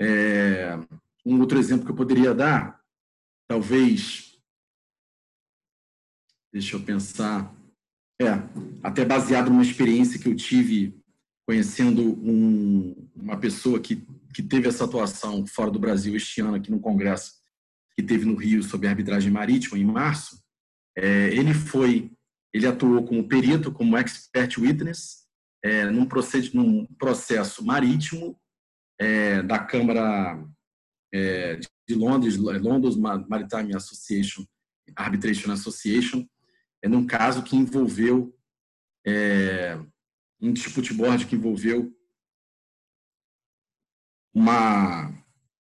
É, 0.00 0.76
um 1.24 1.38
outro 1.38 1.56
exemplo 1.56 1.84
que 1.84 1.92
eu 1.92 1.96
poderia 1.96 2.34
dar, 2.34 2.80
talvez, 3.46 4.40
deixa 6.52 6.74
eu 6.74 6.82
pensar, 6.82 7.54
é, 8.20 8.26
até 8.82 9.04
baseado 9.04 9.50
numa 9.50 9.62
experiência 9.62 10.18
que 10.18 10.28
eu 10.28 10.34
tive 10.34 11.00
conhecendo 11.46 12.02
um, 12.02 13.08
uma 13.14 13.38
pessoa 13.38 13.78
que, 13.78 14.04
que 14.34 14.42
teve 14.42 14.68
essa 14.68 14.84
atuação 14.84 15.46
fora 15.46 15.70
do 15.70 15.78
Brasil 15.78 16.16
este 16.16 16.40
ano 16.40 16.56
aqui 16.56 16.70
no 16.70 16.80
congresso 16.80 17.40
que 17.94 18.02
teve 18.02 18.24
no 18.24 18.34
Rio 18.34 18.62
sobre 18.62 18.88
arbitragem 18.88 19.30
marítima 19.30 19.78
em 19.78 19.84
março, 19.84 20.40
é, 20.96 21.28
ele 21.28 21.54
foi, 21.54 22.10
ele 22.52 22.66
atuou 22.66 23.04
como 23.04 23.26
perito, 23.26 23.72
como 23.72 23.96
expert 23.96 24.58
witness, 24.58 25.26
é, 25.62 25.86
num, 25.86 26.06
processo, 26.06 26.56
num 26.56 26.86
processo 26.98 27.64
marítimo 27.64 28.38
é, 28.98 29.42
da 29.42 29.58
Câmara 29.58 30.42
é, 31.12 31.56
de 31.88 31.94
Londres, 31.94 32.36
London 32.36 32.90
Maritime 33.28 33.74
Association, 33.74 34.44
Arbitration 34.96 35.52
Association, 35.52 36.26
é 36.82 36.88
num 36.88 37.06
caso 37.06 37.42
que 37.42 37.56
envolveu 37.56 38.34
é, 39.06 39.78
um 40.40 40.52
dispute 40.52 40.94
board 40.94 41.26
que 41.26 41.36
envolveu 41.36 41.94
uma, 44.32 45.12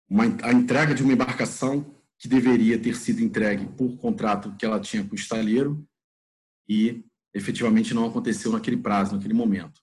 uma, 0.09 0.25
a 0.43 0.53
entrega 0.53 0.95
de 0.95 1.03
uma 1.03 1.13
embarcação 1.13 1.95
que 2.23 2.29
deveria 2.29 2.79
ter 2.79 2.95
sido 2.95 3.21
entregue 3.21 3.67
por 3.77 3.97
contrato 3.97 4.55
que 4.57 4.65
ela 4.65 4.79
tinha 4.79 5.03
com 5.05 5.11
o 5.11 5.19
estaleiro 5.19 5.85
e 6.69 7.05
efetivamente 7.35 7.93
não 7.93 8.07
aconteceu 8.07 8.53
naquele 8.53 8.77
prazo, 8.77 9.17
naquele 9.17 9.35
momento. 9.35 9.83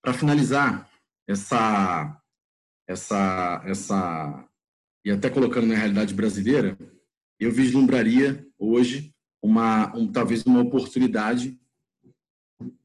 Para 0.00 0.14
finalizar 0.14 0.90
essa 1.28 2.18
essa 2.88 3.62
essa 3.66 4.48
e 5.04 5.10
até 5.10 5.28
colocando 5.28 5.66
na 5.66 5.74
realidade 5.74 6.14
brasileira, 6.14 6.78
eu 7.38 7.52
vislumbraria 7.52 8.48
hoje 8.58 9.14
uma 9.42 9.94
um, 9.94 10.10
talvez 10.10 10.42
uma 10.46 10.62
oportunidade 10.62 11.60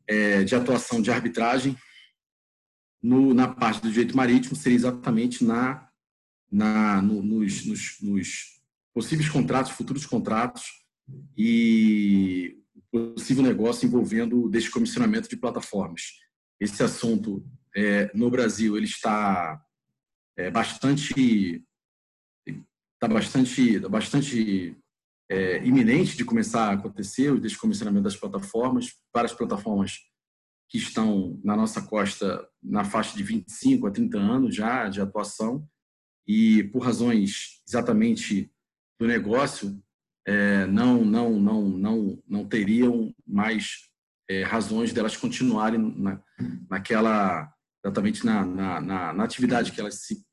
é, 0.06 0.44
de 0.44 0.54
atuação 0.54 1.02
de 1.02 1.10
arbitragem 1.10 1.78
no, 3.02 3.34
na 3.34 3.48
parte 3.48 3.82
do 3.82 3.90
direito 3.90 4.18
marítimo 4.18 4.54
seria 4.54 4.76
exatamente 4.76 5.46
na, 5.46 5.90
na 6.52 7.02
no, 7.02 7.24
nos, 7.24 7.66
nos, 7.66 8.02
nos 8.02 8.55
possíveis 8.96 9.28
contratos, 9.28 9.74
futuros 9.74 10.06
contratos 10.06 10.64
e 11.38 12.58
possível 12.90 13.44
negócio 13.44 13.86
envolvendo 13.86 14.50
descomissionamento 14.50 15.28
de 15.28 15.36
plataformas. 15.36 16.14
Esse 16.58 16.82
assunto 16.82 17.46
é, 17.76 18.10
no 18.16 18.32
Brasil 18.32 18.78
ele 18.78 18.86
está 18.86 19.62
é, 20.38 20.50
bastante 20.50 21.62
está 22.48 23.14
bastante 23.14 23.80
bastante 23.80 24.78
é, 25.30 25.58
iminente 25.66 26.16
de 26.16 26.24
começar 26.24 26.70
a 26.70 26.74
acontecer 26.74 27.32
o 27.32 27.40
descomissionamento 27.40 28.06
das 28.06 28.16
plataformas 28.16 28.94
para 29.12 29.26
as 29.26 29.34
plataformas 29.34 30.00
que 30.70 30.78
estão 30.78 31.40
na 31.44 31.56
nossa 31.58 31.82
costa 31.82 32.48
na 32.64 32.86
faixa 32.86 33.16
de 33.18 33.24
25 33.24 33.88
a 33.88 33.92
30 33.92 34.18
anos 34.18 34.56
já 34.56 34.88
de 34.88 35.02
atuação 35.02 35.68
e 36.26 36.64
por 36.64 36.80
razões 36.80 37.62
exatamente 37.68 38.55
do 39.00 39.08
negócio 39.08 39.82
é, 40.28 40.66
não, 40.66 41.06
não, 41.06 41.40
não, 41.40 41.70
não, 41.70 42.24
não 42.28 42.48
teriam 42.48 43.14
mais 43.28 43.90
é, 44.30 44.44
razões 44.44 44.92
delas 44.92 45.16
continuarem 45.16 45.80
na, 45.80 46.22
naquela, 46.70 47.54
exatamente 47.84 48.26
na, 48.26 48.44
na, 48.44 48.82
na, 48.82 49.14
na 49.14 49.24
atividade 49.24 49.72
que 49.72 49.80
elas 49.80 50.02
se 50.02 50.26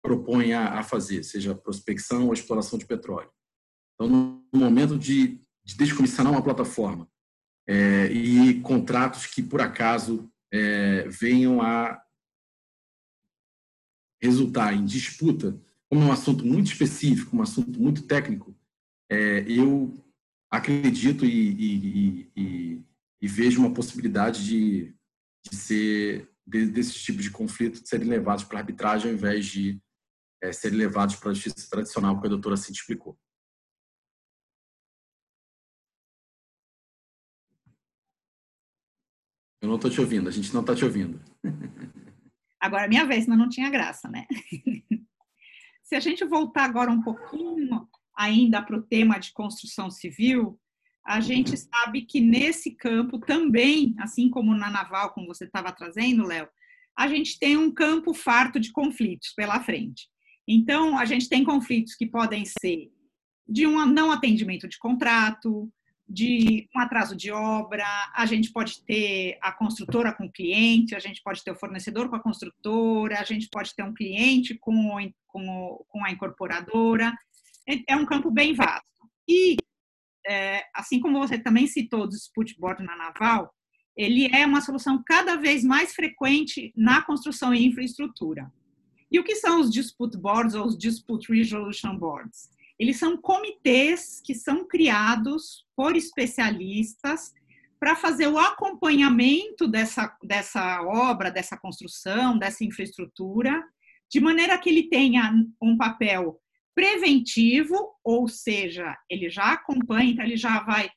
propõem 0.00 0.52
a, 0.52 0.78
a, 0.78 0.82
fazer, 0.84 1.24
seja 1.24 1.54
prospecção 1.54 2.26
ou 2.26 2.32
exploração 2.32 2.78
de 2.78 2.86
petróleo. 2.86 3.30
Então, 3.94 4.08
no 4.52 4.60
momento 4.60 4.96
de, 4.96 5.40
de 5.64 5.76
descomissionar 5.76 6.32
uma 6.32 6.44
plataforma 6.44 7.08
é, 7.68 8.06
e 8.12 8.60
contratos 8.60 9.26
que, 9.26 9.42
por 9.42 9.60
acaso, 9.60 10.30
é, 10.52 11.08
venham 11.08 11.60
a 11.60 12.00
resultar 14.22 14.72
em 14.74 14.84
disputa, 14.84 15.60
como 15.88 16.02
é 16.02 16.04
um 16.06 16.12
assunto 16.12 16.44
muito 16.44 16.66
específico, 16.66 17.36
um 17.36 17.42
assunto 17.42 17.80
muito 17.80 18.02
técnico, 18.06 18.54
é, 19.10 19.44
eu 19.48 19.94
acredito 20.50 21.24
e, 21.24 21.28
e, 21.28 22.30
e, 22.36 22.84
e, 23.20 23.28
vejo 23.28 23.60
uma 23.60 23.72
possibilidade 23.72 24.44
de, 24.44 24.94
de 25.48 25.56
ser 25.56 26.30
de, 26.46 26.66
desses 26.66 27.02
tipos 27.02 27.22
de 27.22 27.30
conflitos 27.30 27.82
de 27.82 27.88
serem 27.88 28.08
levados 28.08 28.44
para 28.44 28.58
arbitragem 28.58 29.10
ao 29.10 29.16
invés 29.16 29.46
de 29.46 29.80
é, 30.42 30.52
serem 30.52 30.78
levados 30.78 31.16
para 31.16 31.30
a 31.30 31.34
justiça 31.34 31.68
tradicional, 31.70 32.20
que 32.20 32.26
a 32.26 32.30
doutora 32.30 32.56
Cintia 32.56 32.80
explicou. 32.80 33.18
Eu 39.62 39.68
não 39.68 39.76
estou 39.76 39.90
te 39.90 40.00
ouvindo, 40.00 40.28
a 40.28 40.32
gente 40.32 40.52
não 40.52 40.60
está 40.60 40.74
te 40.74 40.84
ouvindo. 40.84 41.20
Agora, 42.60 42.84
é 42.84 42.88
minha 42.88 43.04
vez, 43.04 43.24
senão 43.24 43.36
não 43.36 43.48
tinha 43.48 43.70
graça, 43.70 44.08
né? 44.08 44.26
Se 45.86 45.94
a 45.94 46.00
gente 46.00 46.24
voltar 46.24 46.64
agora 46.64 46.90
um 46.90 47.00
pouquinho 47.00 47.88
ainda 48.16 48.60
para 48.60 48.76
o 48.76 48.82
tema 48.82 49.18
de 49.18 49.32
construção 49.32 49.88
civil, 49.88 50.58
a 51.06 51.20
gente 51.20 51.56
sabe 51.56 52.02
que 52.02 52.20
nesse 52.20 52.72
campo 52.72 53.20
também, 53.20 53.94
assim 54.00 54.28
como 54.28 54.52
na 54.52 54.68
naval, 54.68 55.14
como 55.14 55.28
você 55.28 55.44
estava 55.44 55.70
trazendo, 55.70 56.26
Léo, 56.26 56.48
a 56.98 57.06
gente 57.06 57.38
tem 57.38 57.56
um 57.56 57.72
campo 57.72 58.12
farto 58.12 58.58
de 58.58 58.72
conflitos 58.72 59.32
pela 59.36 59.62
frente. 59.62 60.08
Então, 60.48 60.98
a 60.98 61.04
gente 61.04 61.28
tem 61.28 61.44
conflitos 61.44 61.94
que 61.94 62.06
podem 62.06 62.44
ser 62.44 62.90
de 63.48 63.64
um 63.64 63.86
não 63.86 64.10
atendimento 64.10 64.66
de 64.66 64.78
contrato, 64.78 65.72
de 66.08 66.68
um 66.74 66.78
atraso 66.78 67.16
de 67.16 67.32
obra, 67.32 67.84
a 68.14 68.24
gente 68.26 68.52
pode 68.52 68.82
ter 68.84 69.38
a 69.40 69.50
construtora 69.50 70.12
com 70.12 70.26
o 70.26 70.32
cliente, 70.32 70.94
a 70.94 70.98
gente 71.00 71.20
pode 71.22 71.42
ter 71.42 71.50
o 71.50 71.58
fornecedor 71.58 72.08
com 72.08 72.16
a 72.16 72.22
construtora, 72.22 73.18
a 73.18 73.24
gente 73.24 73.48
pode 73.50 73.74
ter 73.74 73.82
um 73.82 73.92
cliente 73.92 74.54
com, 74.54 75.10
com, 75.26 75.84
com 75.88 76.04
a 76.04 76.10
incorporadora. 76.10 77.12
É, 77.68 77.94
é 77.94 77.96
um 77.96 78.06
campo 78.06 78.30
bem 78.30 78.54
vasto. 78.54 78.86
E, 79.28 79.56
é, 80.26 80.64
assim 80.74 81.00
como 81.00 81.18
você 81.18 81.38
também 81.38 81.66
citou 81.66 82.04
o 82.04 82.08
dispute 82.08 82.58
board 82.58 82.84
na 82.84 82.96
naval, 82.96 83.52
ele 83.96 84.28
é 84.32 84.46
uma 84.46 84.60
solução 84.60 85.02
cada 85.04 85.36
vez 85.36 85.64
mais 85.64 85.94
frequente 85.94 86.72
na 86.76 87.02
construção 87.02 87.52
e 87.52 87.66
infraestrutura. 87.66 88.52
E 89.10 89.18
o 89.18 89.24
que 89.24 89.34
são 89.36 89.60
os 89.60 89.70
dispute 89.70 90.16
boards 90.16 90.54
ou 90.54 90.66
os 90.66 90.76
dispute 90.76 91.32
resolution 91.32 91.96
boards? 91.96 92.50
Eles 92.78 92.98
são 92.98 93.16
comitês 93.16 94.20
que 94.24 94.34
são 94.34 94.66
criados 94.66 95.64
por 95.74 95.96
especialistas 95.96 97.32
para 97.78 97.96
fazer 97.96 98.26
o 98.26 98.38
acompanhamento 98.38 99.68
dessa, 99.68 100.14
dessa 100.22 100.82
obra, 100.82 101.30
dessa 101.30 101.56
construção, 101.56 102.38
dessa 102.38 102.64
infraestrutura, 102.64 103.62
de 104.10 104.20
maneira 104.20 104.58
que 104.58 104.68
ele 104.68 104.88
tenha 104.88 105.32
um 105.60 105.76
papel 105.76 106.40
preventivo, 106.74 107.74
ou 108.04 108.28
seja, 108.28 108.96
ele 109.10 109.30
já 109.30 109.52
acompanha, 109.52 110.10
então 110.10 110.24
ele 110.24 110.36
já 110.36 110.62
vai 110.62 110.90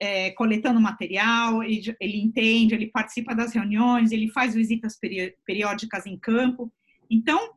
é, 0.00 0.30
coletando 0.32 0.80
material, 0.80 1.62
ele, 1.62 1.96
ele, 2.00 2.20
entende, 2.20 2.74
ele 2.74 2.86
participa 2.86 3.34
das 3.34 3.52
reuniões, 3.52 4.12
ele 4.12 4.30
faz 4.30 4.54
visitas 4.54 4.96
periódicas 5.44 6.06
em 6.06 6.16
campo. 6.16 6.72
Então, 7.10 7.52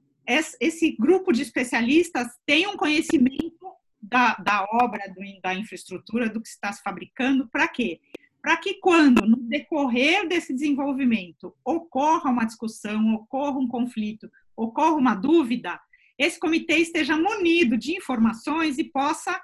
esse 0.60 0.96
grupo 0.98 1.32
de 1.32 1.42
especialistas 1.42 2.28
tem 2.46 2.68
um 2.68 2.78
conhecimento 2.78 3.66
da, 4.02 4.36
da 4.36 4.68
obra, 4.72 5.04
do, 5.10 5.22
da 5.42 5.54
infraestrutura, 5.54 6.30
do 6.30 6.42
que 6.42 6.48
está 6.48 6.72
se 6.72 6.82
fabricando, 6.82 7.48
para 7.50 7.68
quê? 7.68 8.00
Para 8.42 8.58
que 8.58 8.76
quando, 8.76 9.22
no 9.28 9.38
decorrer 9.38 10.28
desse 10.28 10.54
desenvolvimento, 10.54 11.56
ocorra 11.64 12.32
uma 12.32 12.46
discussão, 12.46 13.14
ocorra 13.14 13.60
um 13.60 13.68
conflito, 13.68 14.32
ocorra 14.56 14.96
uma 14.96 15.14
dúvida, 15.14 15.80
esse 16.18 16.40
comitê 16.40 16.78
esteja 16.78 17.18
munido 17.18 17.78
de 17.78 17.96
informações 17.96 18.78
e 18.78 18.84
possa, 18.84 19.40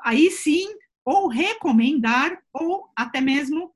aí 0.00 0.30
sim, 0.30 0.66
ou 1.04 1.28
recomendar, 1.28 2.40
ou 2.52 2.90
até 2.96 3.20
mesmo 3.20 3.72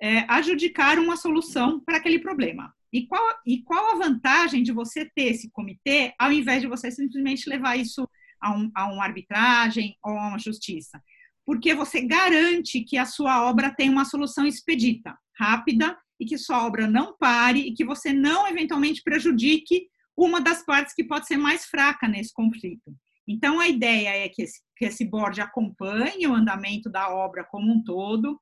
é, 0.00 0.24
adjudicar 0.28 0.98
uma 0.98 1.16
solução 1.16 1.80
para 1.80 1.96
aquele 1.96 2.20
problema. 2.20 2.72
E 2.92 3.06
qual, 3.06 3.22
e 3.46 3.62
qual 3.62 3.92
a 3.92 3.98
vantagem 3.98 4.62
de 4.62 4.72
você 4.72 5.04
ter 5.04 5.32
esse 5.32 5.50
comitê, 5.50 6.14
ao 6.18 6.32
invés 6.32 6.62
de 6.62 6.68
você 6.68 6.90
simplesmente 6.90 7.48
levar 7.48 7.76
isso 7.76 8.08
a, 8.40 8.56
um, 8.56 8.70
a 8.74 8.90
uma 8.90 9.04
arbitragem 9.04 9.96
ou 10.02 10.12
a 10.12 10.28
uma 10.28 10.38
justiça? 10.38 11.02
Porque 11.44 11.74
você 11.74 12.00
garante 12.00 12.82
que 12.82 12.96
a 12.96 13.04
sua 13.04 13.48
obra 13.48 13.74
tem 13.74 13.88
uma 13.90 14.04
solução 14.04 14.46
expedita, 14.46 15.16
rápida, 15.38 15.96
e 16.20 16.26
que 16.26 16.36
sua 16.36 16.66
obra 16.66 16.86
não 16.86 17.16
pare 17.16 17.60
e 17.60 17.72
que 17.72 17.84
você 17.84 18.12
não 18.12 18.46
eventualmente 18.48 19.02
prejudique 19.02 19.86
uma 20.16 20.40
das 20.40 20.64
partes 20.64 20.94
que 20.94 21.04
pode 21.04 21.26
ser 21.26 21.36
mais 21.36 21.64
fraca 21.66 22.08
nesse 22.08 22.32
conflito. 22.32 22.92
Então, 23.26 23.60
a 23.60 23.68
ideia 23.68 24.24
é 24.24 24.28
que 24.28 24.42
esse, 24.42 24.60
que 24.76 24.86
esse 24.86 25.04
board 25.04 25.40
acompanhe 25.40 26.26
o 26.26 26.34
andamento 26.34 26.90
da 26.90 27.08
obra 27.14 27.44
como 27.44 27.72
um 27.72 27.84
todo, 27.84 28.40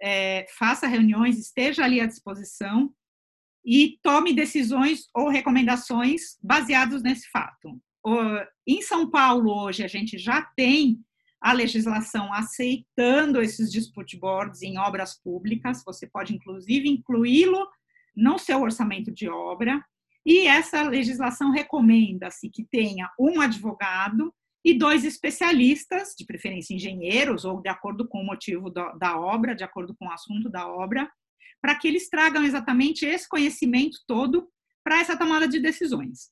é, 0.00 0.46
faça 0.58 0.86
reuniões, 0.86 1.38
esteja 1.38 1.84
ali 1.84 2.00
à 2.00 2.06
disposição 2.06 2.92
e 3.64 3.98
tome 4.02 4.32
decisões 4.32 5.06
ou 5.14 5.28
recomendações 5.28 6.38
baseados 6.42 7.02
nesse 7.02 7.28
fato. 7.30 7.80
Em 8.66 8.82
São 8.82 9.08
Paulo, 9.08 9.52
hoje, 9.64 9.84
a 9.84 9.88
gente 9.88 10.18
já 10.18 10.42
tem 10.56 10.98
a 11.40 11.52
legislação 11.52 12.32
aceitando 12.32 13.40
esses 13.40 13.70
dispute 13.70 14.16
boards 14.16 14.62
em 14.62 14.78
obras 14.78 15.20
públicas, 15.20 15.82
você 15.84 16.06
pode, 16.06 16.34
inclusive, 16.34 16.88
incluí-lo 16.88 17.66
no 18.16 18.38
seu 18.38 18.60
orçamento 18.60 19.10
de 19.10 19.28
obra, 19.28 19.84
e 20.24 20.46
essa 20.46 20.82
legislação 20.82 21.50
recomenda-se 21.50 22.48
que 22.48 22.64
tenha 22.64 23.10
um 23.18 23.40
advogado 23.40 24.32
e 24.64 24.72
dois 24.72 25.04
especialistas, 25.04 26.14
de 26.16 26.24
preferência 26.24 26.74
engenheiros, 26.74 27.44
ou 27.44 27.60
de 27.60 27.68
acordo 27.68 28.06
com 28.06 28.20
o 28.20 28.26
motivo 28.26 28.70
da 28.70 29.18
obra, 29.18 29.54
de 29.54 29.64
acordo 29.64 29.94
com 29.96 30.06
o 30.06 30.12
assunto 30.12 30.48
da 30.48 30.68
obra, 30.68 31.10
para 31.62 31.78
que 31.78 31.86
eles 31.86 32.10
tragam 32.10 32.44
exatamente 32.44 33.06
esse 33.06 33.28
conhecimento 33.28 33.98
todo 34.06 34.48
para 34.84 35.00
essa 35.00 35.16
tomada 35.16 35.46
de 35.46 35.60
decisões, 35.60 36.30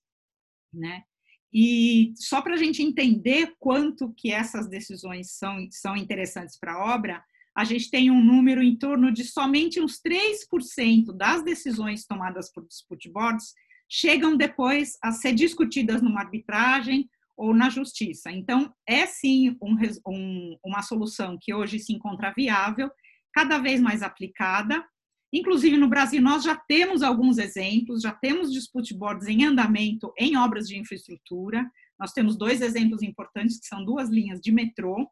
né? 0.74 1.04
E 1.52 2.12
só 2.16 2.42
para 2.42 2.54
a 2.54 2.56
gente 2.56 2.82
entender 2.82 3.54
quanto 3.58 4.12
que 4.16 4.32
essas 4.32 4.68
decisões 4.68 5.32
são, 5.32 5.66
são 5.70 5.96
interessantes 5.96 6.58
para 6.58 6.74
a 6.74 6.94
obra, 6.94 7.24
a 7.56 7.64
gente 7.64 7.90
tem 7.90 8.10
um 8.10 8.22
número 8.22 8.62
em 8.62 8.76
torno 8.76 9.12
de 9.12 9.24
somente 9.24 9.80
uns 9.80 10.00
3% 10.00 11.12
das 11.16 11.42
decisões 11.42 12.06
tomadas 12.06 12.52
por 12.52 12.66
dispute 12.66 13.10
boards 13.10 13.52
chegam 13.88 14.36
depois 14.36 14.96
a 15.02 15.10
ser 15.10 15.34
discutidas 15.34 16.00
numa 16.00 16.20
arbitragem 16.20 17.10
ou 17.36 17.52
na 17.52 17.68
justiça. 17.68 18.30
Então, 18.30 18.72
é 18.86 19.04
sim 19.06 19.56
um, 19.60 19.76
um, 20.06 20.58
uma 20.64 20.82
solução 20.82 21.36
que 21.40 21.52
hoje 21.52 21.80
se 21.80 21.92
encontra 21.92 22.32
viável, 22.36 22.88
cada 23.32 23.58
vez 23.58 23.80
mais 23.80 24.02
aplicada, 24.02 24.84
Inclusive, 25.32 25.76
no 25.76 25.88
Brasil, 25.88 26.20
nós 26.20 26.42
já 26.42 26.56
temos 26.56 27.02
alguns 27.02 27.38
exemplos, 27.38 28.02
já 28.02 28.12
temos 28.12 28.52
dispute 28.52 28.92
boards 28.92 29.28
em 29.28 29.44
andamento 29.44 30.12
em 30.18 30.36
obras 30.36 30.66
de 30.66 30.76
infraestrutura. 30.76 31.70
Nós 31.98 32.12
temos 32.12 32.36
dois 32.36 32.60
exemplos 32.60 33.02
importantes, 33.02 33.60
que 33.60 33.66
são 33.66 33.84
duas 33.84 34.08
linhas 34.08 34.40
de 34.40 34.50
metrô. 34.50 35.08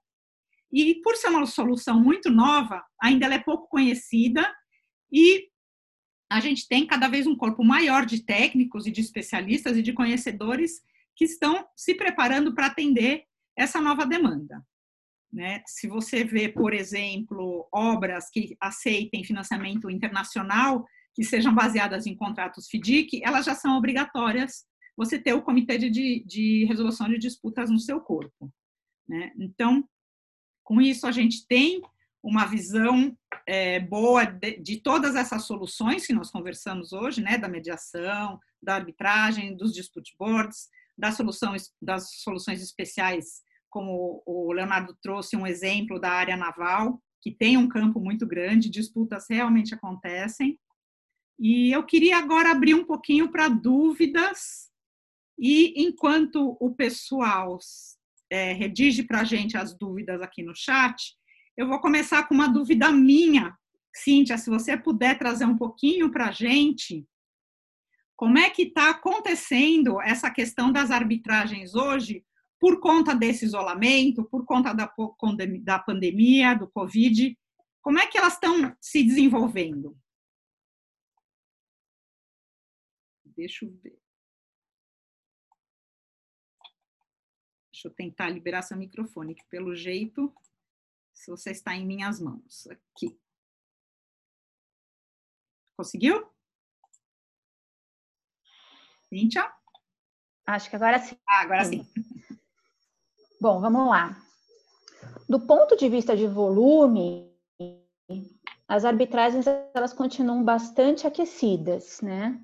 E, 0.73 0.97
por 1.03 1.15
ser 1.17 1.29
uma 1.29 1.47
solução 1.47 2.01
muito 2.01 2.31
nova, 2.31 2.85
ainda 3.01 3.27
ela 3.27 3.35
é 3.35 3.39
pouco 3.39 3.69
conhecida 3.69 4.53
e 5.11 5.49
a 6.31 6.41
gente 6.41 6.69
tem 6.69 6.87
cada 6.87 7.09
vez 7.09 7.27
um 7.27 7.37
corpo 7.37 7.65
maior 7.65 8.05
de 8.05 8.23
técnicos 8.23 8.87
e 8.87 8.91
de 8.91 9.01
especialistas 9.01 9.77
e 9.77 9.83
de 9.83 9.95
conhecedores 9.95 10.83
que 11.17 11.25
estão 11.25 11.67
se 11.75 11.95
preparando 11.95 12.55
para 12.55 12.67
atender 12.67 13.25
essa 13.57 13.81
nova 13.81 14.05
demanda. 14.05 14.63
Né? 15.33 15.63
Se 15.67 15.87
você 15.87 16.25
vê, 16.25 16.49
por 16.49 16.73
exemplo, 16.73 17.69
obras 17.73 18.31
que 18.31 18.57
aceitem 18.61 19.25
financiamento 19.25 19.91
internacional, 19.91 20.87
que 21.15 21.25
sejam 21.25 21.55
baseadas 21.55 22.07
em 22.07 22.17
contratos 22.17 22.69
FDIC, 22.69 23.23
elas 23.23 23.45
já 23.45 23.55
são 23.55 23.77
obrigatórias 23.77 24.65
você 24.97 25.19
ter 25.19 25.33
o 25.33 25.43
comitê 25.43 25.79
de, 25.79 26.25
de 26.25 26.65
resolução 26.65 27.09
de 27.09 27.19
disputas 27.19 27.71
no 27.71 27.79
seu 27.79 28.01
corpo. 28.01 28.53
Né? 29.09 29.33
Então, 29.39 29.85
com 30.65 30.81
isso, 30.81 31.07
a 31.07 31.13
gente 31.13 31.47
tem 31.47 31.81
uma 32.23 32.45
visão 32.45 33.17
é, 33.47 33.79
boa 33.81 34.25
de, 34.25 34.59
de, 34.59 34.77
todas 34.81 35.15
essas 35.15 35.45
soluções 35.45 36.07
que 36.07 36.13
nós 36.13 36.31
conversamos 36.31 36.93
hoje, 36.93 37.23
né, 37.23 37.39
da 37.39 37.49
mediação, 37.49 38.39
da 38.61 38.75
arbitragem, 38.75 39.57
dos 39.57 39.73
dispute 39.73 40.15
boards, 40.19 40.69
das 40.97 41.17
soluções 41.17 42.61
especiais 42.61 43.43
como 43.71 44.23
o 44.27 44.53
Leonardo 44.53 44.97
trouxe 45.03 45.37
um 45.37 45.47
exemplo 45.47 46.01
da 46.01 46.11
área 46.11 46.37
naval, 46.37 47.03
que 47.21 47.31
tem 47.31 47.57
um 47.57 47.69
campo 47.69 48.01
muito 48.01 48.27
grande, 48.27 48.71
disputas 48.71 49.27
realmente 49.29 49.75
acontecem. 49.75 50.59
E 51.39 51.71
eu 51.73 51.85
queria 51.85 52.19
agora 52.19 52.51
abrir 52.51 52.75
um 52.75 52.85
pouquinho 52.85 53.31
para 53.31 53.49
dúvidas, 53.49 54.69
e 55.39 55.75
enquanto 55.81 56.57
o 56.61 56.75
pessoal 56.75 57.59
é, 58.31 58.53
redige 58.53 59.05
para 59.05 59.21
a 59.21 59.25
gente 59.25 59.57
as 59.57 59.77
dúvidas 59.77 60.21
aqui 60.21 60.43
no 60.43 60.55
chat, 60.55 61.15
eu 61.57 61.69
vou 61.69 61.81
começar 61.81 62.27
com 62.27 62.35
uma 62.35 62.49
dúvida 62.49 62.91
minha. 62.91 63.57
Cíntia, 63.95 64.37
se 64.37 64.51
você 64.51 64.77
puder 64.77 65.19
trazer 65.19 65.45
um 65.45 65.57
pouquinho 65.57 66.11
para 66.11 66.29
a 66.29 66.33
gente, 66.33 67.07
como 68.17 68.37
é 68.39 68.51
que 68.51 68.63
está 68.63 68.91
acontecendo 68.91 70.01
essa 70.01 70.31
questão 70.31 70.73
das 70.73 70.91
arbitragens 70.91 71.75
hoje 71.75 72.25
por 72.59 72.81
conta 72.81 73.15
desse 73.15 73.45
isolamento, 73.45 74.25
por 74.25 74.45
conta 74.45 74.73
da, 74.73 74.93
da 75.63 75.79
pandemia, 75.79 76.55
do 76.55 76.69
Covid? 76.69 77.39
Como 77.81 77.99
é 77.99 78.07
que 78.07 78.19
elas 78.19 78.35
estão 78.35 78.77
se 78.81 79.03
desenvolvendo? 79.03 79.97
Deixa 83.25 83.65
eu 83.65 83.71
ver. 83.71 83.99
Deixa 87.73 87.87
eu 87.87 87.95
tentar 87.95 88.29
liberar 88.29 88.63
seu 88.63 88.77
microfone, 88.77 89.37
que 89.37 89.45
pelo 89.45 89.77
jeito, 89.77 90.35
se 91.15 91.31
você 91.31 91.53
está 91.53 91.77
em 91.77 91.87
minhas 91.87 92.21
mãos, 92.21 92.67
aqui. 92.67 93.17
Conseguiu? 95.77 96.29
Cíntia? 99.09 99.55
Acho 100.45 100.69
que 100.69 100.75
agora 100.75 100.99
sim. 100.99 101.17
Ah, 101.29 101.43
agora 101.43 101.65
sim. 101.65 101.87
Bom, 103.41 103.61
vamos 103.61 103.89
lá. 103.89 104.17
Do 105.29 105.39
ponto 105.39 105.77
de 105.77 105.89
vista 105.89 106.17
de 106.17 106.27
volume, 106.27 107.31
as 108.67 108.85
arbitragens 108.85 109.47
elas 109.75 109.93
continuam 109.93 110.43
bastante 110.43 111.07
aquecidas, 111.07 112.01
né? 112.01 112.41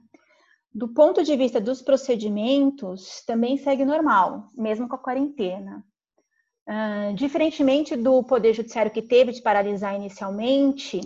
Do 0.73 0.89
ponto 0.89 1.25
de 1.25 1.37
vista 1.37 1.61
dos 1.61 1.83
procedimentos, 1.83 3.23
também 3.27 3.57
segue 3.57 3.85
normal, 3.85 4.51
mesmo 4.55 4.89
com 4.89 4.95
a 4.95 4.99
quarentena. 4.99 5.85
Uh, 6.67 7.13
diferentemente 7.15 7.97
do 7.97 8.23
Poder 8.23 8.55
Judiciário 8.55 8.91
que 8.91 9.03
teve 9.03 9.33
de 9.33 9.43
paralisar 9.43 9.95
inicialmente, 9.95 11.01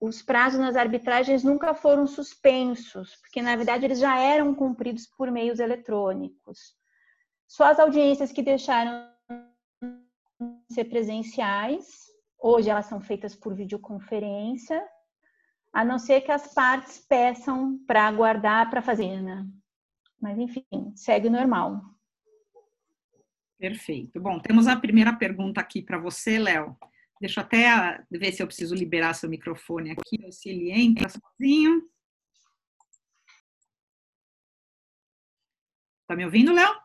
os 0.00 0.22
prazos 0.22 0.58
nas 0.58 0.74
arbitragens 0.74 1.44
nunca 1.44 1.74
foram 1.74 2.06
suspensos, 2.06 3.14
porque 3.16 3.40
na 3.42 3.54
verdade 3.56 3.84
eles 3.84 3.98
já 3.98 4.18
eram 4.18 4.54
cumpridos 4.54 5.06
por 5.06 5.30
meios 5.30 5.60
eletrônicos. 5.60 6.74
Só 7.52 7.64
as 7.64 7.78
audiências 7.78 8.32
que 8.32 8.42
deixaram 8.42 9.12
de 9.78 10.74
ser 10.74 10.84
presenciais, 10.84 12.06
hoje 12.38 12.70
elas 12.70 12.86
são 12.86 12.98
feitas 12.98 13.36
por 13.36 13.54
videoconferência, 13.54 14.82
a 15.70 15.84
não 15.84 15.98
ser 15.98 16.22
que 16.22 16.32
as 16.32 16.54
partes 16.54 16.98
peçam 17.06 17.78
para 17.86 18.08
aguardar 18.08 18.70
para 18.70 18.80
fazer, 18.80 19.20
né? 19.20 19.46
Mas 20.18 20.38
enfim, 20.38 20.64
segue 20.96 21.28
normal. 21.28 21.82
Perfeito. 23.58 24.18
Bom, 24.18 24.40
temos 24.40 24.66
a 24.66 24.74
primeira 24.74 25.14
pergunta 25.14 25.60
aqui 25.60 25.82
para 25.82 25.98
você, 25.98 26.38
Léo. 26.38 26.74
Deixa 27.20 27.40
eu 27.40 27.44
até 27.44 28.02
ver 28.10 28.32
se 28.32 28.42
eu 28.42 28.46
preciso 28.46 28.74
liberar 28.74 29.12
seu 29.12 29.28
microfone 29.28 29.90
aqui, 29.90 30.24
ou 30.24 30.32
se 30.32 30.48
ele 30.48 30.72
entra 30.72 31.06
sozinho. 31.10 31.86
Está 36.00 36.16
me 36.16 36.24
ouvindo, 36.24 36.50
Léo? 36.54 36.81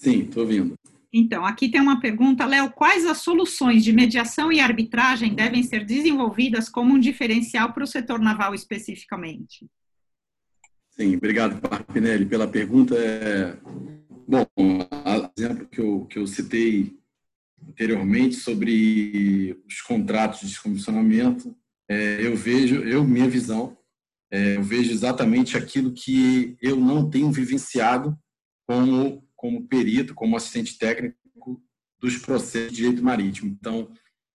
Sim, 0.00 0.20
estou 0.20 0.44
ouvindo. 0.44 0.74
Então, 1.12 1.44
aqui 1.44 1.68
tem 1.68 1.80
uma 1.80 2.00
pergunta, 2.00 2.46
Léo, 2.46 2.70
quais 2.70 3.04
as 3.04 3.18
soluções 3.18 3.84
de 3.84 3.92
mediação 3.92 4.50
e 4.50 4.58
arbitragem 4.58 5.34
devem 5.34 5.62
ser 5.62 5.84
desenvolvidas 5.84 6.70
como 6.70 6.94
um 6.94 6.98
diferencial 6.98 7.74
para 7.74 7.84
o 7.84 7.86
setor 7.86 8.18
naval 8.18 8.54
especificamente? 8.54 9.68
Sim, 10.88 11.16
obrigado, 11.16 11.60
Parpinelli, 11.60 12.24
pela 12.24 12.48
pergunta. 12.48 12.94
É... 12.96 13.58
Bom, 14.26 14.46
o 14.56 15.30
exemplo 15.36 15.66
que 15.66 15.80
eu, 15.80 16.06
que 16.06 16.18
eu 16.18 16.26
citei 16.26 16.96
anteriormente 17.68 18.36
sobre 18.36 19.60
os 19.68 19.82
contratos 19.82 20.40
de 20.40 20.46
descomissionamento, 20.46 21.54
é, 21.90 22.24
eu 22.24 22.34
vejo, 22.34 22.76
eu 22.84 23.04
minha 23.04 23.28
visão, 23.28 23.76
é, 24.30 24.56
eu 24.56 24.62
vejo 24.62 24.92
exatamente 24.92 25.58
aquilo 25.58 25.92
que 25.92 26.56
eu 26.62 26.76
não 26.76 27.10
tenho 27.10 27.30
vivenciado 27.30 28.16
como 28.66 29.22
como 29.40 29.66
perito, 29.66 30.14
como 30.14 30.36
assistente 30.36 30.76
técnico 30.76 31.62
dos 31.98 32.18
processos 32.18 32.72
de 32.72 32.76
direito 32.76 33.02
marítimo. 33.02 33.50
Então, 33.50 33.90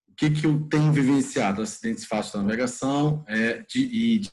o 0.10 0.16
que, 0.16 0.32
que 0.32 0.48
eu 0.48 0.68
tenho 0.68 0.92
vivenciado? 0.92 1.62
Acidentes 1.62 2.06
fáceis 2.06 2.32
de 2.32 2.40
navegação 2.40 3.24
é, 3.28 3.62
de, 3.62 3.84
e 3.84 4.18
de 4.18 4.32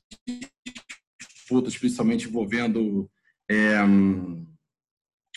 disputas, 1.21 1.77
principalmente 1.77 2.27
envolvendo 2.27 3.11
é, 3.51 3.75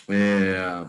é, 0.10 0.88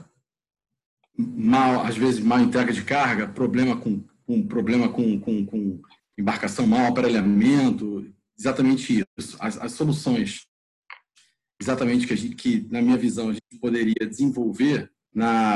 mal, 1.18 1.84
às 1.84 1.96
vezes, 1.96 2.20
mal 2.20 2.38
entrega 2.38 2.72
de 2.72 2.84
carga, 2.84 3.26
problema 3.26 3.76
com, 3.76 4.04
com 4.24 4.46
problema 4.46 4.88
com, 4.88 5.18
com, 5.18 5.44
com 5.44 5.82
embarcação, 6.16 6.68
mau 6.68 6.86
aparelhamento, 6.86 8.08
exatamente 8.38 9.04
isso. 9.18 9.36
As, 9.40 9.58
as 9.58 9.72
soluções 9.72 10.46
exatamente 11.60 12.06
que, 12.06 12.16
gente, 12.16 12.34
que, 12.34 12.66
na 12.70 12.82
minha 12.82 12.96
visão, 12.96 13.30
a 13.30 13.32
gente 13.32 13.58
poderia 13.60 14.06
desenvolver 14.06 14.90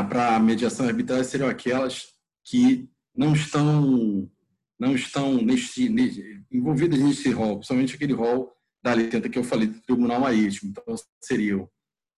para 0.08 0.36
a 0.36 0.40
mediação 0.40 0.86
arbitrária 0.86 1.22
seriam 1.22 1.48
aquelas 1.48 2.06
que 2.44 2.88
não 3.14 3.34
estão 3.34 4.30
não 4.78 4.94
estão 4.94 5.34
neste, 5.42 5.90
neste, 5.90 6.42
envolvidas 6.50 6.98
nesse 6.98 7.30
rol, 7.30 7.56
principalmente 7.56 7.94
aquele 7.94 8.14
rol 8.14 8.50
da 8.82 8.94
lei 8.94 9.04
80 9.04 9.28
que 9.28 9.38
eu 9.38 9.44
falei 9.44 9.68
do 9.68 9.78
Tribunal 9.82 10.20
Marítimo. 10.20 10.70
Então, 10.70 10.94
seriam 11.22 11.68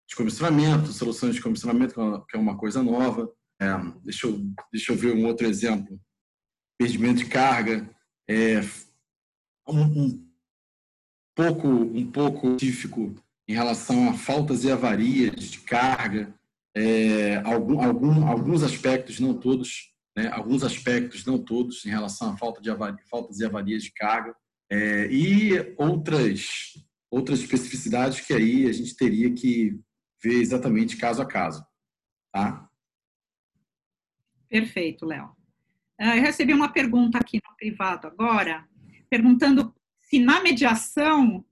descomissionamento, 0.08 0.94
soluções 0.94 1.34
de 1.34 1.42
comissionamento, 1.42 1.96
que 2.30 2.38
é 2.38 2.40
uma 2.40 2.56
coisa 2.56 2.84
nova. 2.84 3.34
É, 3.60 3.68
deixa, 4.04 4.28
eu, 4.28 4.40
deixa 4.72 4.92
eu 4.92 4.96
ver 4.96 5.16
um 5.16 5.26
outro 5.26 5.48
exemplo. 5.48 6.00
Perdimento 6.78 7.24
de 7.24 7.26
carga. 7.26 7.90
É, 8.30 8.62
um, 9.68 10.04
um 10.04 10.32
pouco 11.36 11.68
um 11.68 12.12
pouco 12.12 12.52
específico 12.52 13.16
em 13.52 13.54
relação 13.54 14.10
a 14.10 14.14
faltas 14.14 14.64
e 14.64 14.72
avarias 14.72 15.50
de 15.50 15.60
carga, 15.60 16.34
é, 16.74 17.36
algum, 17.44 17.82
algum, 17.82 18.26
alguns 18.26 18.64
aspectos, 18.64 19.20
não 19.20 19.34
todos, 19.38 19.94
né, 20.16 20.30
alguns 20.32 20.64
aspectos, 20.64 21.26
não 21.26 21.38
todos, 21.38 21.86
em 21.86 21.90
relação 21.90 22.32
à 22.32 22.38
falta 22.38 22.62
de 22.62 22.72
avaria, 22.72 23.04
faltas 23.10 23.40
e 23.40 23.46
avarias 23.46 23.84
de 23.84 23.92
carga, 23.92 24.34
é, 24.72 25.12
e 25.12 25.76
outras, 25.78 26.48
outras 27.12 27.40
especificidades 27.42 28.22
que 28.22 28.34
aí 28.34 28.68
a 28.68 28.72
gente 28.72 28.96
teria 28.96 29.34
que 29.34 29.78
ver 30.24 30.36
exatamente 30.36 30.96
caso 30.96 31.22
a 31.22 31.26
caso. 31.26 31.62
Tá? 32.32 32.70
Perfeito, 34.48 35.06
Léo. 35.06 35.36
Ah, 36.00 36.16
eu 36.16 36.24
recebi 36.24 36.54
uma 36.54 36.72
pergunta 36.72 37.18
aqui 37.18 37.38
no 37.46 37.54
privado 37.58 38.08
agora, 38.08 38.66
perguntando 39.10 39.76
se 40.00 40.20
na 40.20 40.42
mediação 40.42 41.46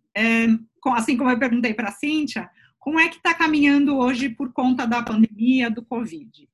assim 0.96 1.18
como 1.18 1.30
eu 1.30 1.40
perguntei 1.40 1.74
para 1.74 1.90
a 1.90 1.94
Cíntia, 1.94 2.50
como 2.80 3.00
é 3.00 3.10
que 3.10 3.18
está 3.18 3.34
caminhando 3.34 3.98
hoje 3.98 4.30
por 4.30 4.54
conta 4.54 4.88
da 4.88 5.04
pandemia 5.04 5.70
do 5.70 5.84
Covid? 5.84 6.50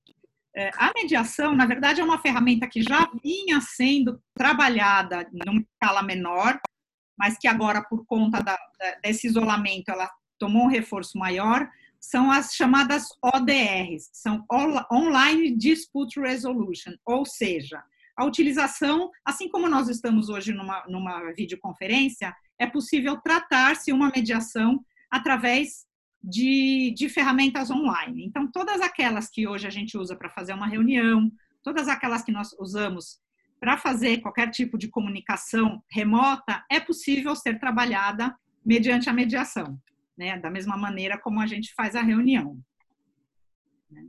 É, 0.57 0.71
a 0.77 0.91
mediação, 0.95 1.53
na 1.55 1.65
verdade, 1.65 1.99
é 1.99 2.03
uma 2.03 2.21
ferramenta 2.21 2.67
que 2.67 2.81
já 2.81 3.09
vinha 3.21 3.59
sendo 3.59 4.21
trabalhada 4.33 5.29
numa 5.45 5.61
escala 5.61 6.01
menor, 6.01 6.59
mas 7.17 7.37
que 7.37 7.47
agora, 7.47 7.83
por 7.83 8.05
conta 8.05 8.41
da, 8.41 8.57
desse 9.03 9.27
isolamento, 9.27 9.89
ela 9.89 10.09
tomou 10.39 10.63
um 10.63 10.69
reforço 10.69 11.17
maior, 11.17 11.69
são 11.99 12.31
as 12.31 12.53
chamadas 12.53 13.07
ODRs, 13.21 14.09
são 14.13 14.45
Online 14.91 15.55
Dispute 15.57 16.19
Resolution, 16.19 16.93
ou 17.05 17.25
seja, 17.25 17.83
a 18.17 18.23
utilização, 18.23 19.11
assim 19.25 19.49
como 19.49 19.67
nós 19.67 19.89
estamos 19.89 20.29
hoje 20.29 20.53
numa, 20.53 20.85
numa 20.87 21.33
videoconferência, 21.33 22.33
é 22.59 22.65
possível 22.65 23.17
tratar-se 23.17 23.91
uma 23.91 24.09
mediação 24.09 24.83
através 25.09 25.85
de, 26.23 26.93
de 26.95 27.07
ferramentas 27.07 27.69
online. 27.69 28.25
Então, 28.25 28.49
todas 28.51 28.81
aquelas 28.81 29.29
que 29.29 29.47
hoje 29.47 29.67
a 29.67 29.69
gente 29.69 29.97
usa 29.97 30.15
para 30.15 30.29
fazer 30.29 30.53
uma 30.53 30.67
reunião, 30.67 31.31
todas 31.63 31.87
aquelas 31.87 32.23
que 32.23 32.31
nós 32.31 32.53
usamos 32.59 33.19
para 33.59 33.77
fazer 33.77 34.21
qualquer 34.21 34.49
tipo 34.49 34.77
de 34.77 34.87
comunicação 34.87 35.83
remota, 35.89 36.65
é 36.69 36.79
possível 36.79 37.35
ser 37.35 37.59
trabalhada 37.59 38.35
mediante 38.65 39.09
a 39.09 39.13
mediação, 39.13 39.79
né? 40.17 40.37
da 40.39 40.49
mesma 40.49 40.75
maneira 40.75 41.17
como 41.17 41.39
a 41.39 41.47
gente 41.47 41.73
faz 41.73 41.95
a 41.95 42.01
reunião. 42.01 42.59
Né? 43.89 44.05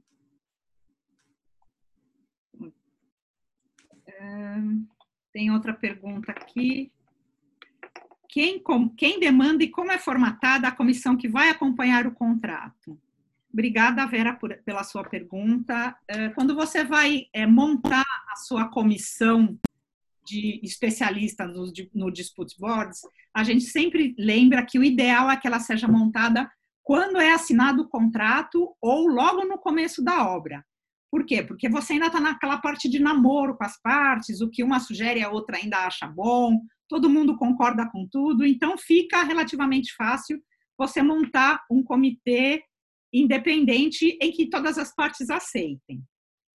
Tem 5.32 5.51
outra 5.51 5.74
pergunta 5.74 6.32
aqui 6.32 6.90
quem, 8.37 8.59
com, 8.59 8.87
quem 8.91 9.18
demanda 9.18 9.64
e 9.64 9.70
como 9.70 9.91
é 9.91 9.99
formatada 9.99 10.68
a 10.68 10.70
comissão 10.70 11.16
que 11.16 11.26
vai 11.26 11.49
acompanhar 11.49 12.07
o 12.07 12.12
contrato? 12.12 13.01
Obrigada, 13.51 14.05
Vera, 14.05 14.34
por, 14.34 14.55
pela 14.59 14.84
sua 14.84 15.03
pergunta. 15.05 15.97
Eh, 16.07 16.28
quando 16.34 16.55
você 16.55 16.84
vai 16.84 17.28
é, 17.32 17.47
montar 17.47 18.05
a 18.30 18.37
sua 18.37 18.68
comissão 18.68 19.59
de 20.22 20.61
especialistas 20.62 21.49
no, 21.51 21.72
no 21.95 22.11
Dispute 22.11 22.55
Boards, 22.61 23.01
a 23.32 23.43
gente 23.43 23.64
sempre 23.64 24.14
lembra 24.18 24.66
que 24.66 24.78
o 24.78 24.84
ideal 24.84 25.30
é 25.30 25.39
que 25.39 25.47
ela 25.47 25.59
seja 25.59 25.89
montada 25.89 26.47
quando 26.82 27.18
é 27.18 27.32
assinado 27.32 27.84
o 27.84 27.89
contrato 27.89 28.76
ou 28.82 29.09
logo 29.09 29.47
no 29.47 29.57
começo 29.57 30.05
da 30.05 30.28
obra. 30.28 30.62
Por 31.11 31.24
quê? 31.24 31.43
Porque 31.43 31.70
você 31.70 31.95
ainda 31.95 32.09
está 32.09 32.20
naquela 32.20 32.59
parte 32.59 32.87
de 32.87 32.99
namoro 32.99 33.57
com 33.57 33.64
as 33.64 33.80
partes, 33.80 34.43
o 34.43 34.51
que 34.51 34.62
uma 34.62 34.78
sugere 34.78 35.22
a 35.22 35.30
outra 35.30 35.57
ainda 35.57 35.87
acha 35.87 36.07
bom, 36.07 36.61
todo 36.89 37.11
mundo 37.11 37.37
concorda 37.37 37.89
com 37.91 38.07
tudo, 38.07 38.45
então 38.45 38.76
fica 38.78 39.22
relativamente 39.22 39.95
fácil 39.95 40.41
você 40.78 41.03
montar 41.03 41.64
um 41.70 41.82
comitê 41.82 42.62
independente 43.12 44.18
em 44.20 44.30
que 44.30 44.49
todas 44.49 44.78
as 44.78 44.95
partes 44.95 45.30
aceitem. 45.30 46.03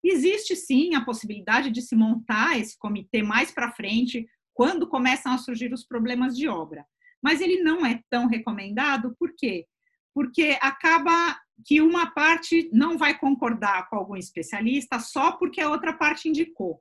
Existe 0.03 0.57
sim 0.57 0.95
a 0.95 1.05
possibilidade 1.05 1.70
de 1.70 1.83
se 1.83 1.95
montar 1.95 2.59
esse 2.59 2.78
comitê 2.78 3.22
mais 3.22 3.51
para 3.51 3.72
frente, 3.72 4.26
quando 4.55 4.89
começam 4.89 5.33
a 5.33 5.39
surgir 5.39 5.72
os 5.72 5.87
problemas 5.87 6.37
de 6.37 6.49
obra. 6.49 6.85
Mas 7.22 7.41
ele 7.41 7.62
não 7.62 7.85
é 7.85 8.03
tão 8.11 8.26
recomendado, 8.26 9.14
por 9.18 9.35
quê? 9.37 9.66
Porque 10.14 10.59
acaba 10.61 11.39
que 11.64 11.81
uma 11.81 12.11
parte 12.11 12.70
não 12.72 12.97
vai 12.97 13.18
concordar 13.18 13.89
com 13.89 13.97
algum 13.97 14.16
especialista 14.16 14.99
só 14.99 15.33
porque 15.33 15.61
a 15.61 15.70
outra 15.70 15.93
parte 15.93 16.28
indicou. 16.28 16.81